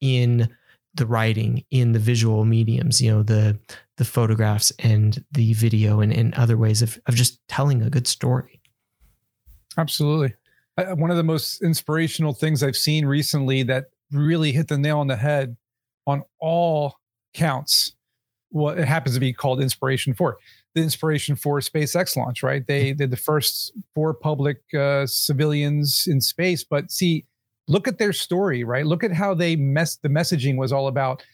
[0.00, 0.48] in
[0.96, 3.58] the writing in the visual mediums, you know, the
[3.96, 8.06] the photographs and the video and, and other ways of, of just telling a good
[8.06, 8.60] story.
[9.78, 10.34] Absolutely.
[10.76, 15.06] one of the most inspirational things I've seen recently that really hit the nail on
[15.06, 15.56] the head
[16.06, 16.96] on all
[17.34, 17.92] counts.
[18.50, 20.36] what it happens to be called Inspiration 4.
[20.74, 22.66] The Inspiration 4 SpaceX launch, right?
[22.66, 26.64] They did the first four public uh, civilians in space.
[26.64, 27.24] But see,
[27.68, 28.86] look at their story, right?
[28.86, 31.24] Look at how they mess the messaging was all about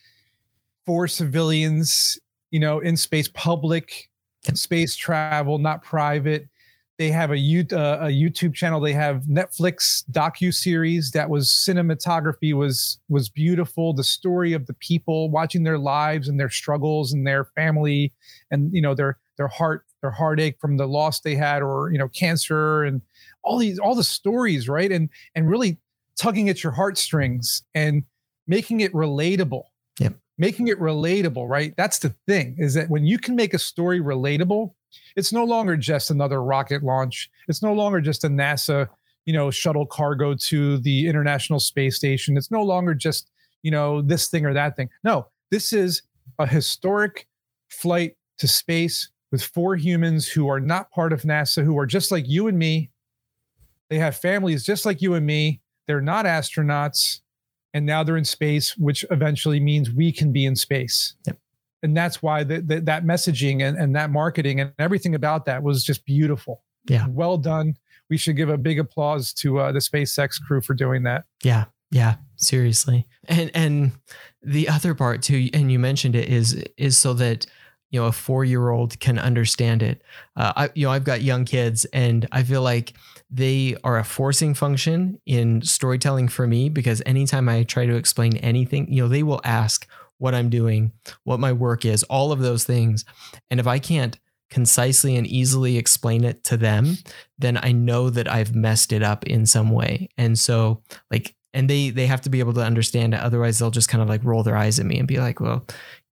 [0.87, 2.19] for civilians,
[2.51, 4.11] you know, in space, public
[4.55, 6.49] space travel, not private.
[6.99, 8.81] They have a, uh, a YouTube channel.
[8.81, 13.93] They have Netflix docu series that was cinematography was was beautiful.
[13.93, 18.13] The story of the people watching their lives and their struggles and their family,
[18.51, 21.99] and you know their their heart their heartache from the loss they had, or you
[21.99, 23.01] know cancer and
[23.43, 24.93] all these all the stories, right?
[24.93, 25.79] And and really
[26.23, 28.05] tugging at your heartstrings and
[28.47, 29.65] making it relatable.
[29.99, 30.15] Yep.
[30.39, 31.75] Making it relatable, right?
[31.77, 34.73] That's the thing is that when you can make a story relatable,
[35.17, 37.29] it's no longer just another rocket launch.
[37.49, 38.89] It's no longer just a NASA,
[39.27, 42.37] you know, shuttle cargo to the International Space Station.
[42.37, 43.31] It's no longer just,
[43.63, 44.91] you know, this thing or that thing.
[45.03, 46.03] No, this is
[46.39, 47.27] a historic
[47.69, 52.13] flight to space with four humans who are not part of NASA, who are just
[52.13, 52.91] like you and me.
[53.91, 55.61] They have families just like you and me.
[55.87, 57.21] They're not astronauts,
[57.75, 61.15] and now they're in space, which eventually means we can be in space.
[61.27, 61.39] Yep.
[61.83, 65.63] And that's why the, the, that messaging and, and that marketing and everything about that
[65.63, 66.63] was just beautiful.
[66.89, 67.07] Yeah.
[67.09, 67.77] Well done.
[68.09, 71.25] We should give a big applause to uh, the SpaceX crew for doing that.
[71.43, 71.65] Yeah.
[71.91, 72.17] Yeah.
[72.37, 73.07] Seriously.
[73.27, 73.93] And and
[74.43, 77.47] the other part too, and you mentioned it is is so that
[77.91, 80.03] you know a four year old can understand it.
[80.35, 82.95] Uh, I you know I've got young kids, and I feel like
[83.33, 88.37] they are a forcing function in storytelling for me because anytime I try to explain
[88.37, 90.93] anything, you know, they will ask what I'm doing,
[91.25, 93.07] what my work is, all of those things.
[93.51, 94.19] And if I can't
[94.51, 96.99] concisely and easily explain it to them,
[97.39, 100.11] then I know that I've messed it up in some way.
[100.19, 103.71] And so like and they they have to be able to understand it otherwise they'll
[103.71, 105.67] just kind of like roll their eyes at me and be like, "Well,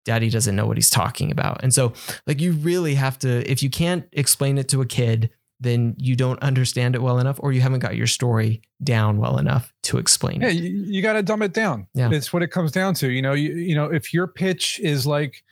[0.06, 1.92] daddy doesn't know what he's talking about." And so
[2.26, 6.16] like you really have to if you can't explain it to a kid, then you
[6.16, 9.98] don't understand it well enough or you haven't got your story down well enough to
[9.98, 10.54] explain yeah, it.
[10.54, 11.86] you, you got to dumb it down.
[11.94, 12.10] Yeah.
[12.10, 13.10] It's what it comes down to.
[13.10, 15.44] You know, you, you know, if your pitch is like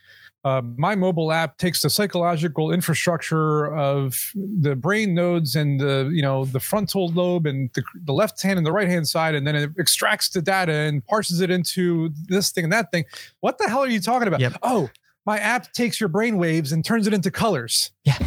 [0.45, 6.21] uh, my mobile app takes the psychological infrastructure of the brain nodes and the you
[6.21, 9.45] know the frontal lobe and the, the left hand and the right hand side and
[9.45, 13.03] then it extracts the data and parses it into this thing and that thing
[13.41, 14.53] what the hell are you talking about Yep.
[14.63, 14.89] oh
[15.25, 18.17] my app takes your brain waves and turns it into colors Yeah.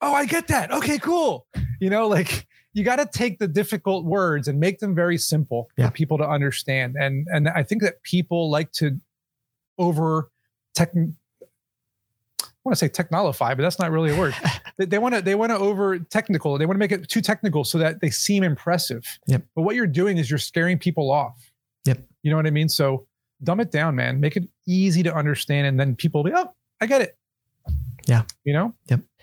[0.00, 1.46] Oh i get that okay cool
[1.80, 5.68] you know like you got to take the difficult words and make them very simple
[5.76, 5.86] Yeah.
[5.86, 9.00] for people to understand and and i think that people like to
[9.78, 10.30] over
[10.74, 10.92] tech
[12.60, 14.34] I want to say technolofy, but that's not really a word.
[14.76, 16.58] they, want to they want to over technical.
[16.58, 19.18] They want to make it too technical so that they seem impressive.
[19.28, 19.44] Yep.
[19.56, 21.50] But what you're doing is you're scaring people off.
[21.86, 22.02] Yep.
[22.22, 22.68] You know what I mean?
[22.68, 23.06] So
[23.42, 24.20] dumb it down, man.
[24.20, 27.16] Make it easy to understand, and then people will be, oh, I get it.
[28.06, 28.24] Yeah.
[28.44, 28.74] You know?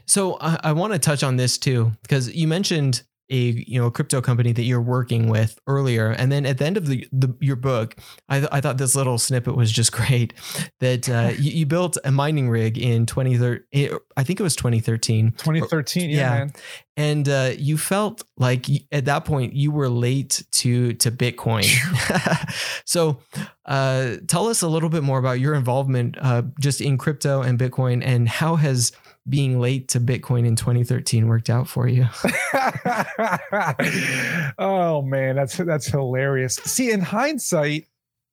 [0.07, 3.35] So I, I want to touch on this too, because you mentioned a
[3.67, 6.77] you know a crypto company that you're working with earlier, and then at the end
[6.77, 7.97] of the, the your book,
[8.29, 10.33] I, th- I thought this little snippet was just great.
[10.79, 15.31] That uh, you, you built a mining rig in 2013, I think it was 2013,
[15.31, 16.09] 2013.
[16.09, 16.29] Yeah, Yeah.
[16.39, 16.53] man.
[16.95, 21.65] and uh, you felt like at that point you were late to to Bitcoin.
[22.85, 23.19] so,
[23.65, 27.59] uh, tell us a little bit more about your involvement uh, just in crypto and
[27.59, 28.93] Bitcoin, and how has
[29.29, 32.05] being late to Bitcoin in 2013 worked out for you?
[34.57, 36.55] oh man, that's that's hilarious.
[36.55, 37.87] See, in hindsight,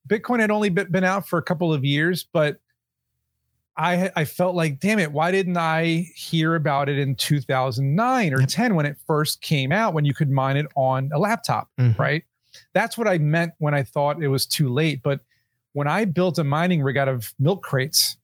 [0.09, 2.59] Bitcoin had only been out for a couple of years, but
[3.77, 8.41] I I felt like, damn it, why didn't I hear about it in 2009 or
[8.41, 8.49] Yep.
[8.49, 11.99] 10 when it first came out when you could mine it on a laptop, Mhm.
[11.99, 12.25] right?
[12.73, 15.03] That's what I meant when I thought it was too late.
[15.03, 15.21] But
[15.73, 18.17] when I built a mining rig out of milk crates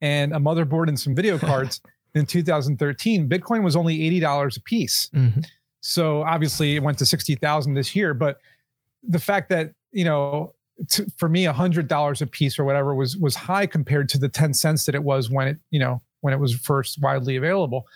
[0.00, 1.80] and a motherboard and some video cards
[2.14, 5.08] in 2013, Bitcoin was only $80 a piece.
[5.14, 5.44] Mhm.
[5.80, 8.38] So obviously it went to 60,000 this year, but
[9.02, 10.54] the fact that, you know,
[10.90, 14.54] to, for me, $100 a piece or whatever was, was high compared to the 10
[14.54, 17.86] cents that it was when it, you know, when it was first widely available.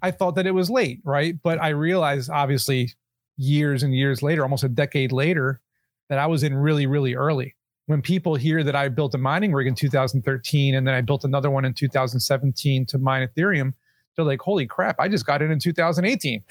[0.00, 1.36] I thought that it was late, right?
[1.42, 2.92] But I realized obviously
[3.36, 5.60] years and years later, almost a decade later,
[6.08, 7.54] that I was in really, really early.
[7.86, 11.24] When people hear that I built a mining rig in 2013 and then I built
[11.24, 13.74] another one in 2017 to mine Ethereum,
[14.16, 16.42] they're like, holy crap, I just got it in 2018.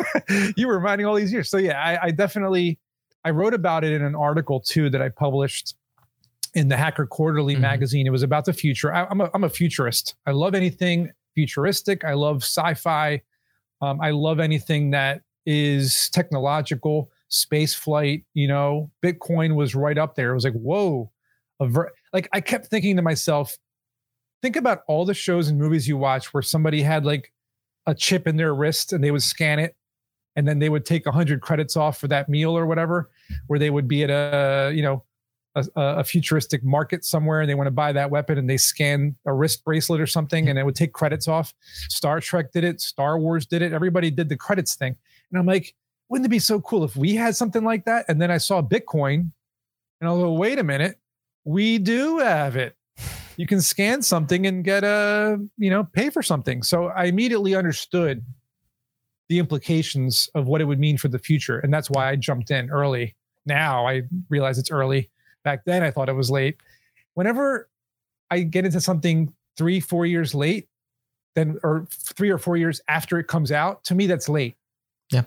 [0.56, 1.48] you were mining all these years.
[1.50, 2.78] So yeah, I, I definitely
[3.24, 5.74] I wrote about it in an article too that I published
[6.54, 7.60] in the Hacker Quarterly Mhm.
[7.60, 8.06] magazine.
[8.06, 8.94] It was about the future.
[8.94, 10.14] I, I'm a I'm a futurist.
[10.26, 12.04] I love anything futuristic.
[12.04, 13.22] I love sci-fi.
[13.82, 18.24] Um, I love anything that is technological, space flight.
[18.34, 20.30] You know, Bitcoin was right up there.
[20.30, 21.10] It was like whoa,
[21.60, 23.56] ver- like I kept thinking to myself,
[24.42, 27.32] think about all the shows and movies you watch where somebody had like
[27.86, 29.76] a chip in their wrist and they would scan it
[30.36, 33.10] and then they would take 100 credits off for that meal or whatever
[33.46, 35.02] where they would be at a you know
[35.54, 39.16] a, a futuristic market somewhere and they want to buy that weapon and they scan
[39.24, 41.54] a wrist bracelet or something and it would take credits off
[41.88, 44.94] star trek did it star wars did it everybody did the credits thing
[45.30, 45.74] and i'm like
[46.08, 48.04] wouldn't it be so cool if we had something like that?
[48.08, 49.30] And then i saw bitcoin
[50.00, 50.98] and i was like wait a minute.
[51.44, 52.76] We do have it.
[53.36, 56.62] You can scan something and get a you know pay for something.
[56.62, 58.24] So i immediately understood
[59.28, 61.58] the implications of what it would mean for the future.
[61.58, 63.14] And that's why i jumped in early.
[63.44, 65.10] Now i realize it's early.
[65.44, 66.56] Back then i thought it was late.
[67.14, 67.68] Whenever
[68.30, 70.68] i get into something three four years late
[71.36, 74.56] then or three or four years after it comes out to me that's late.
[75.12, 75.22] Yeah.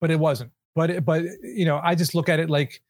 [0.00, 0.50] But it wasn't.
[0.74, 2.80] But it- but you know i just look at it like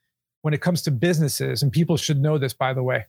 [0.42, 3.06] when it comes to businesses and people should know this by the way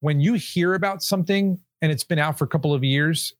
[0.00, 3.32] when you hear about something and it's been out for a couple of years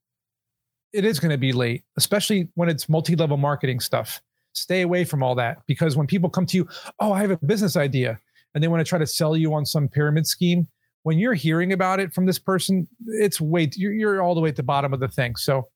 [0.92, 4.20] it is going to be late especially when it's multi-level marketing stuff.
[4.54, 6.68] Stay away from all that because when people come to you
[7.00, 8.18] oh i have a business idea
[8.54, 10.66] and they want to try to sell you on some pyramid scheme
[11.04, 14.48] when you're hearing about it from this person it's way you're, you're all the way
[14.48, 15.36] at the bottom of the thing.
[15.36, 15.68] So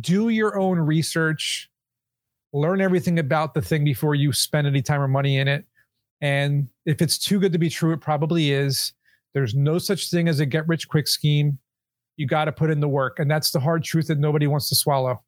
[0.00, 1.68] do your own research
[2.52, 5.64] learn everything about the thing before you spend any time or money in it
[6.20, 8.92] and if it's too good to be true it probably is
[9.34, 11.58] there's no such thing as a get rich quick scheme
[12.16, 14.68] you got to put in the work and that's the hard truth that nobody wants
[14.68, 15.22] to swallow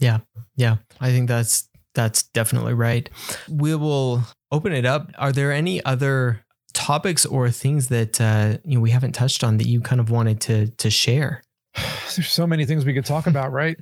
[0.00, 0.18] Yeah,
[0.56, 0.76] Yeah.
[1.00, 3.10] I think that's that's definitely right.
[3.48, 4.22] We will
[4.52, 5.10] open it up.
[5.18, 9.56] Are there any other topics or things that uh, you know we haven't touched on
[9.56, 11.42] that you kind of wanted to to share?
[11.74, 13.76] there's so many things we could talk about, right?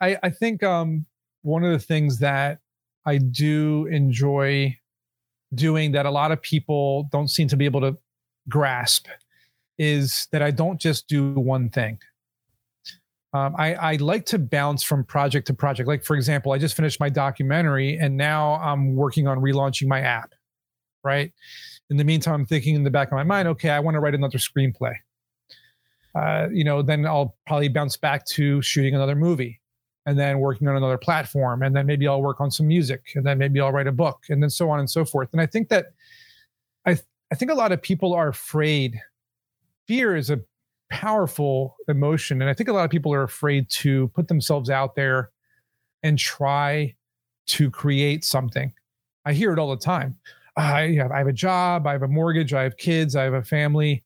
[0.00, 1.06] I, I think um,
[1.42, 2.58] one of the things that
[3.06, 4.76] I do enjoy
[5.54, 7.96] doing that a lot of people don't seem to be able to
[8.48, 9.08] grasp
[9.78, 11.98] is that I don't just do one thing.
[13.32, 15.88] Um, I, I like to bounce from project to project.
[15.88, 20.00] Like, for example, I just finished my documentary and now I'm working on relaunching my
[20.00, 20.34] app,
[21.04, 21.32] right?
[21.90, 24.00] In the meantime, I'm thinking in the back of my mind, okay, I want to
[24.00, 24.94] write another screenplay.
[26.14, 29.59] Uh, you know, then I'll probably bounce back to shooting another movie
[30.06, 31.62] and then working on another platform.
[31.62, 34.24] And then maybe I'll work on some music and then maybe I'll write a book
[34.28, 35.28] and then so on and so forth.
[35.32, 35.86] And I think that
[36.86, 36.98] I,
[37.30, 39.00] I think a lot of people are afraid.
[39.86, 40.40] Fear is a
[40.90, 42.40] powerful emotion.
[42.40, 45.30] And I think a lot of people are afraid to put themselves out there
[46.02, 46.94] and try
[47.46, 48.72] to create something.
[49.24, 50.16] I hear it all the time.
[50.56, 53.34] I have, I have a job, I have a mortgage, I have kids, I have
[53.34, 54.04] a family.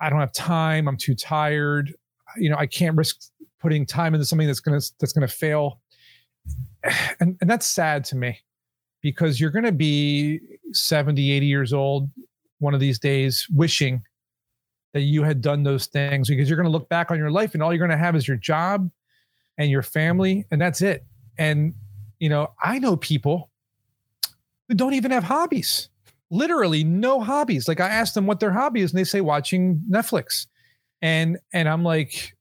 [0.00, 0.88] I don't have time.
[0.88, 1.94] I'm too tired.
[2.36, 3.20] You know, I can't risk
[3.60, 5.80] putting time into something that's gonna that's gonna fail.
[7.20, 8.40] And and that's sad to me
[9.02, 10.40] because you're gonna be
[10.72, 12.10] 70, 80 years old
[12.58, 14.02] one of these days wishing
[14.92, 17.62] that you had done those things because you're gonna look back on your life and
[17.62, 18.90] all you're gonna have is your job
[19.58, 21.04] and your family, and that's it.
[21.38, 21.74] And
[22.18, 23.50] you know, I know people
[24.68, 25.88] who don't even have hobbies.
[26.30, 27.68] Literally no hobbies.
[27.68, 30.46] Like I asked them what their hobby is, and they say watching Netflix.
[31.02, 32.34] And and I'm like,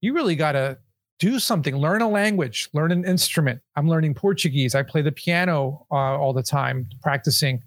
[0.00, 0.78] you really gotta
[1.18, 1.76] do something.
[1.76, 3.60] Learn a language, learn an instrument.
[3.76, 4.74] I'm learning Portuguese.
[4.74, 7.62] I play the piano uh, all the time, practicing.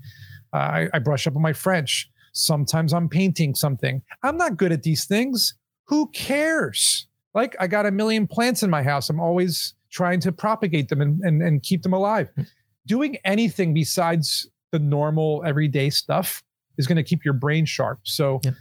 [0.54, 2.10] Uh, I, I brush up on my French.
[2.34, 4.02] Sometimes I'm painting something.
[4.24, 5.54] I'm not good at these things.
[5.86, 7.08] Who cares?
[7.34, 9.10] Like I got a million plants in my house.
[9.10, 12.30] I'm always trying to propagate them and, and, and keep them alive.
[12.36, 12.43] Hmm.
[12.88, 16.41] Doing anything besides the normal everyday stuff
[16.78, 17.99] is going to keep your brain sharp.
[18.04, 18.52] So yeah.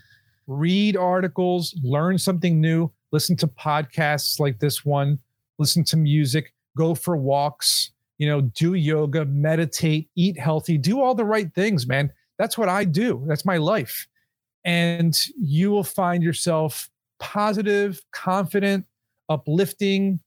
[0.51, 5.19] Read articles, learn something new, listen to podcasts like this one,
[5.59, 11.15] listen to music, go for walks, you know, do yoga, meditate, eat healthy, do all
[11.15, 12.13] the right things, man.
[12.37, 13.25] That's what I do.
[13.29, 14.07] That's my life.
[14.65, 16.91] And you will find yourself
[17.21, 18.85] positive, confident,
[19.29, 20.19] uplifting,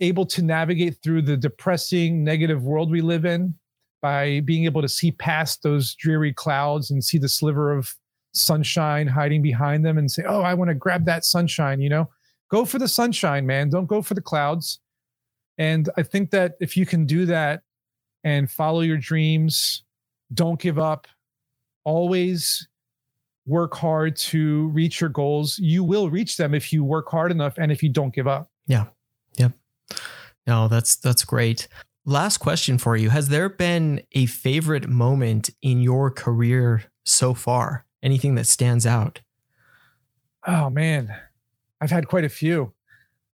[0.00, 3.54] able to navigate through the depressing, negative world we live in
[4.00, 7.92] by being able to see past those dreary clouds and see the sliver of
[8.38, 12.08] sunshine hiding behind them and say, Oh, I want to grab that sunshine, you know?
[12.50, 13.68] Go for the sunshine, man.
[13.68, 14.80] Don't go for the clouds.
[15.58, 17.62] And I think that if you can do that
[18.24, 19.82] and follow your dreams,
[20.32, 21.06] don't give up,
[21.84, 22.68] always
[23.46, 25.58] work hard to reach your goals.
[25.58, 28.50] You will reach them if you work hard enough and if you don't give up.
[28.66, 28.86] Yeah.
[29.36, 29.52] Yep.
[30.46, 31.68] No, that's that's great.
[32.04, 33.10] Last question for you.
[33.10, 37.84] Has there been a favorite moment in your career so far?
[38.02, 39.20] Anything that stands out?
[40.46, 41.14] Oh man.
[41.80, 42.72] I've had quite a few.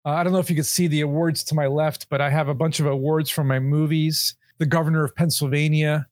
[0.05, 2.29] Uh, I don't know if you can see the awards to my left, but I
[2.29, 4.35] have a bunch of awards from my movies.
[4.57, 6.07] The governor of Pennsylvania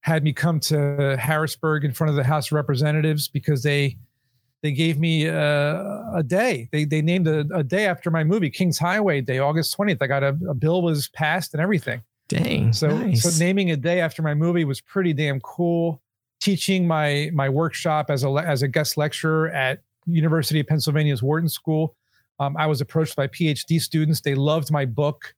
[0.00, 3.96] had me come to Harrisburg in front of the House of Representatives because they
[4.62, 6.68] they gave me a, a day.
[6.72, 10.00] They they named a, a, day after my movie, King's Highway Day, August twentieth.
[10.00, 12.02] I got a, a, bill was passed and everything.
[12.28, 12.72] Dang.
[12.72, 13.22] So nice.
[13.22, 16.02] so naming a day after my movie was pretty damn cool.
[16.40, 21.48] Teaching my my workshop as a as a guest lecturer at University of Pennsylvania's Wharton
[21.48, 21.96] School.
[22.38, 24.20] Um, I was approached by PhD students.
[24.20, 25.34] They loved my book.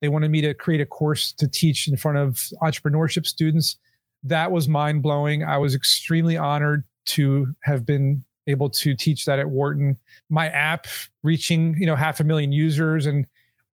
[0.00, 3.76] They wanted me to create a course to teach in front of entrepreneurship students.
[4.22, 5.44] That was mind blowing.
[5.44, 9.96] I was extremely honored to have been able to teach that at Wharton.
[10.28, 10.86] My app
[11.22, 13.26] reaching, you know, half a million users and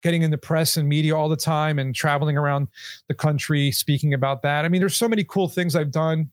[0.02, 2.68] getting in the press and media all the time and traveling around
[3.08, 4.66] the country speaking about that.
[4.66, 6.32] I mean, there's so many cool things I've done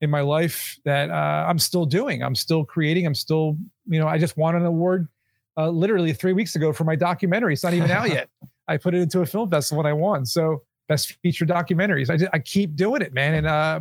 [0.00, 2.22] in my life that uh, I'm still doing.
[2.22, 3.06] I'm still creating.
[3.06, 5.08] I'm still, you know, I just won an award
[5.56, 7.54] uh, literally three weeks ago for my documentary.
[7.54, 8.28] It's not even out yet.
[8.68, 10.26] I put it into a film festival and I won.
[10.26, 12.10] So best feature documentaries.
[12.10, 13.34] I just, I keep doing it, man.
[13.34, 13.80] And uh,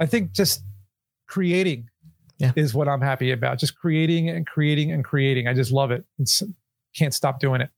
[0.00, 0.64] I think just
[1.28, 1.88] creating
[2.38, 2.52] yeah.
[2.56, 3.58] is what I'm happy about.
[3.58, 5.48] Just creating and creating and creating.
[5.48, 6.04] I just love it.
[6.18, 6.42] It's,
[6.96, 7.70] can't stop doing it.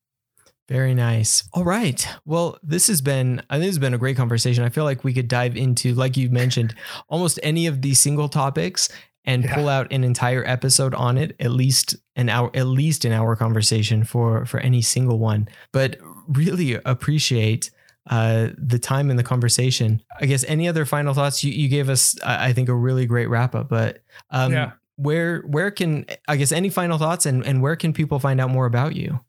[0.68, 1.46] Very nice.
[1.52, 2.06] All right.
[2.24, 4.64] Well, this has been I think has been a great conversation.
[4.64, 6.74] I feel like we could dive into, like you mentioned,
[7.08, 8.88] almost any of these single topics
[9.26, 9.54] and yeah.
[9.54, 13.36] pull out an entire episode on it, at least an hour, at least an hour
[13.36, 15.48] conversation for for any single one.
[15.72, 15.98] But
[16.28, 17.70] really appreciate
[18.08, 20.02] uh, the time in the conversation.
[20.20, 21.42] I guess any other final thoughts?
[21.44, 23.68] You you gave us, I think, a really great wrap up.
[23.68, 24.72] But um, yeah.
[24.96, 28.50] where where can I guess any final thoughts and and where can people find out
[28.50, 29.20] more about you?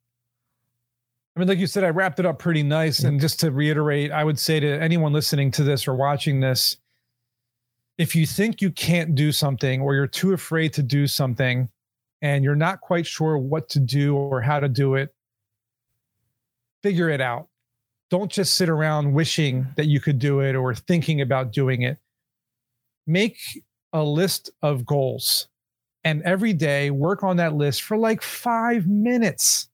[1.36, 3.00] I mean, like you said, I wrapped it up pretty nice.
[3.00, 6.78] And just to reiterate, I would say to anyone listening to this or watching this,
[7.98, 11.70] if you think you can't do something or you're too afraid to do something
[12.22, 15.14] and you're not quite sure what to do or how to do it,
[16.84, 17.48] figure it out.
[18.10, 21.98] Don't just sit around wishing that you could do it or thinking about doing it.
[23.08, 23.40] Make
[23.92, 25.48] a list of goals
[26.04, 29.70] and every day work on that list for like five minutes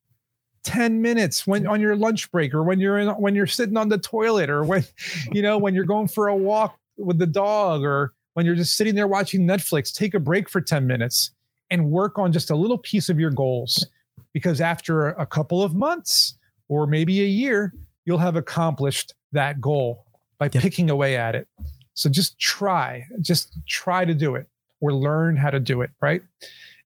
[0.63, 3.89] 10 minutes when on your lunch break or when you're in when you're sitting on
[3.89, 4.85] the toilet or when
[5.31, 8.77] you know when you're going for a walk with the dog or when you're just
[8.77, 11.31] sitting there watching Netflix take a break for 10 minutes
[11.71, 13.87] and work on just a little piece of your goals.
[14.33, 16.37] Because after a couple of months
[16.69, 17.73] or maybe a year,
[18.05, 20.05] you'll have accomplished that goal
[20.37, 20.61] by yep.
[20.61, 21.47] picking away at it.
[21.93, 24.47] So just try, just try to do it
[24.79, 26.21] or learn how to do it, right?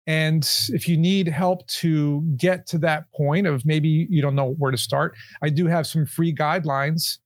[0.07, 4.53] And if you need help to get to that point of maybe you don't know
[4.59, 7.17] where to start, I do have some free guidelines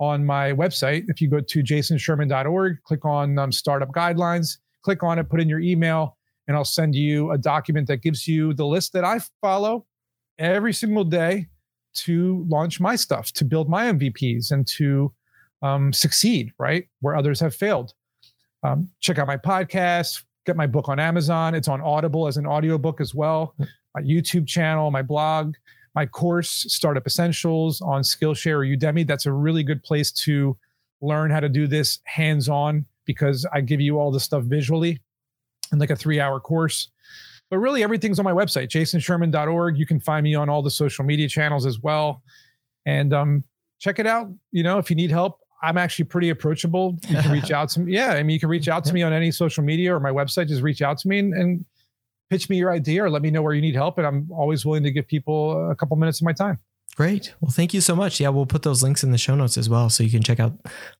[0.00, 1.04] on my website.
[1.08, 5.48] If you go to jasonsherman.org, click on um, startup guidelines, click on it, put in
[5.48, 6.16] your email,
[6.48, 9.86] and I'll send you a document that gives you the list that I follow
[10.38, 11.46] every single day
[11.94, 15.12] to launch my stuff, to build my MVPs, and to
[15.62, 16.88] um, succeed, right?
[17.00, 17.92] Where others have failed.
[18.64, 21.54] Um, check out my podcast, get my book on Amazon.
[21.54, 23.54] It's on Audible as an audiobook as well.
[23.94, 25.54] My YouTube channel, my blog,
[25.94, 29.06] my course, Startup Essentials on Skillshare or Udemy.
[29.06, 30.56] That's a really good place to
[31.00, 35.00] learn how to do this hands on because I give you all the stuff visually
[35.72, 36.90] in like a three hour course.
[37.50, 39.76] But really, everything's on my website, jasonsherman.org.
[39.76, 42.22] You can find me on all the social media channels as well.
[42.86, 43.44] And um,
[43.78, 44.32] check it out.
[44.52, 46.98] You know, if you need help, I'm actually pretty approachable.
[47.08, 47.92] You can reach out to me.
[47.92, 48.12] Yeah.
[48.12, 50.48] I mean, you can reach out to me on any social media or my website.
[50.48, 51.64] Just reach out to me and, and
[52.30, 53.98] pitch me your idea or let me know where you need help.
[53.98, 56.58] And I'm always willing to give people a couple minutes of my time.
[56.94, 57.34] Great.
[57.40, 58.20] Well, thank you so much.
[58.20, 59.88] Yeah, we'll put those links in the show notes as well.
[59.88, 60.52] So you can check out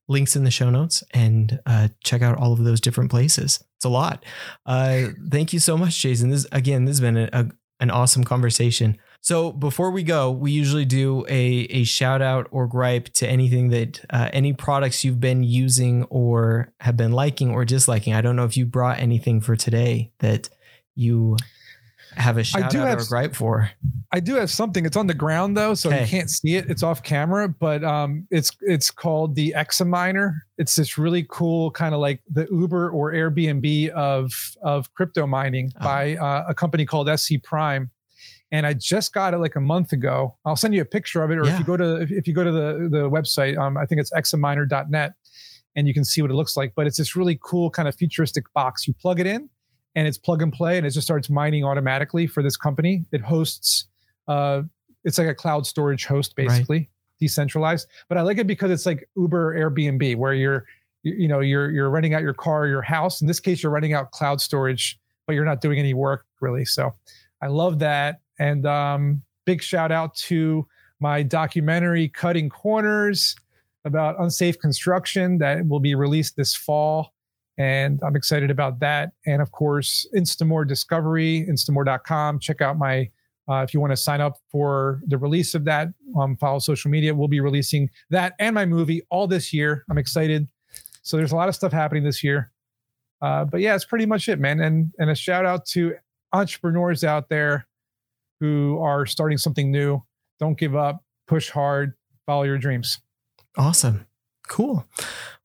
[0.07, 3.63] links in the show notes and uh, check out all of those different places.
[3.77, 4.25] It's a lot.
[4.65, 6.29] Uh, thank you so much, Jason.
[6.29, 7.47] This again, this has been a, a,
[7.79, 8.97] an awesome conversation.
[9.23, 13.69] So before we go, we usually do a, a shout out or gripe to anything
[13.69, 18.13] that uh, any products you've been using or have been liking or disliking.
[18.13, 20.49] I don't know if you brought anything for today that
[20.93, 21.37] you
[22.17, 23.71] have a shout out have, or gripe for?
[24.11, 24.85] I do have something.
[24.85, 26.01] It's on the ground though, so okay.
[26.01, 26.69] you can't see it.
[26.69, 30.45] It's off camera, but um, it's it's called the Examiner.
[30.57, 35.71] It's this really cool kind of like the Uber or Airbnb of of crypto mining
[35.79, 35.83] oh.
[35.83, 37.89] by uh, a company called ScPrime.
[38.53, 40.37] And I just got it like a month ago.
[40.45, 41.53] I'll send you a picture of it, or yeah.
[41.53, 44.11] if you go to if you go to the the website, um, I think it's
[44.15, 45.13] examiner.net,
[45.75, 46.73] and you can see what it looks like.
[46.75, 48.87] But it's this really cool kind of futuristic box.
[48.87, 49.49] You plug it in,
[49.95, 53.05] and it's plug and play and it just starts mining automatically for this company.
[53.11, 53.85] It hosts,
[54.27, 54.63] uh,
[55.03, 56.89] it's like a cloud storage host basically, right.
[57.19, 57.87] decentralized.
[58.09, 60.65] But I like it because it's like Uber Airbnb, where you're,
[61.03, 63.21] you, you know, you're you're renting out your car, or your house.
[63.21, 66.65] In this case, you're renting out cloud storage, but you're not doing any work really.
[66.65, 66.93] So
[67.41, 68.21] I love that.
[68.43, 70.67] And um, big shout out to
[70.99, 73.37] my documentary Cutting Corners
[73.85, 77.13] about unsafe construction that will be released this fall
[77.57, 79.11] and I'm excited about that.
[79.25, 82.39] And of course, Instamour Discovery, instamour.com.
[82.39, 83.09] Check out my,
[83.47, 85.89] uh, if you want to sign up for the release of that,
[86.19, 87.13] um, follow social media.
[87.13, 89.85] We'll be releasing that and my movie all this year.
[89.89, 90.47] I'm excited.
[91.03, 92.51] So there's a lot of stuff happening this year.
[93.21, 94.59] Uh, but yeah, it's pretty much it, man.
[94.59, 95.95] And, and a shout out to
[96.33, 97.67] entrepreneurs out there
[98.43, 100.03] who are starting something new.
[100.37, 101.93] Don't give up, push hard,
[102.25, 102.99] follow your dreams.
[103.57, 104.05] Awesome.
[104.49, 104.85] Cool.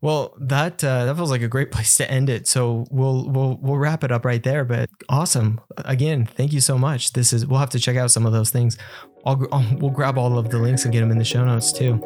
[0.00, 2.48] Well, that uh, that feels like a great place to end it.
[2.48, 4.64] So we'll we'll we'll wrap it up right there.
[4.64, 5.60] But awesome.
[5.76, 7.12] Again, thank you so much.
[7.12, 8.76] This is we'll have to check out some of those things.
[9.24, 11.72] I'll, I'll we'll grab all of the links and get them in the show notes
[11.72, 12.02] too.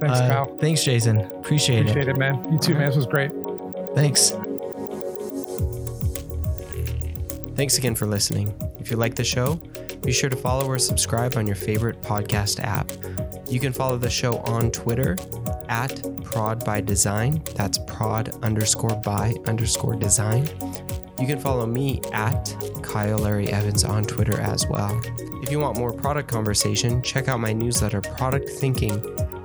[0.00, 0.56] Thanks, uh, Kyle.
[0.56, 1.18] Thanks, Jason.
[1.18, 2.12] Appreciate, Appreciate it.
[2.12, 2.50] it, man.
[2.50, 2.88] You too, man.
[2.88, 3.30] This was great.
[3.94, 4.32] Thanks.
[7.56, 8.54] Thanks again for listening.
[8.78, 9.60] If you like the show,
[10.02, 12.90] be sure to follow or subscribe on your favorite podcast app.
[13.48, 15.16] You can follow the show on Twitter
[15.68, 17.42] at prod by design.
[17.54, 20.48] That's prod underscore by underscore design.
[21.20, 24.98] You can follow me at Kyle Larry Evans on Twitter as well.
[25.42, 28.92] If you want more product conversation, check out my newsletter, Product Thinking,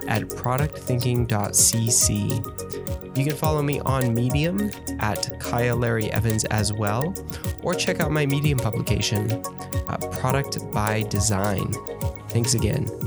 [0.07, 3.17] at productthinking.cc.
[3.17, 7.13] You can follow me on Medium at Kyle Larry Evans as well,
[7.65, 9.29] or check out my Medium publication,
[9.89, 11.73] uh, Product by Design.
[12.29, 13.04] Thanks again.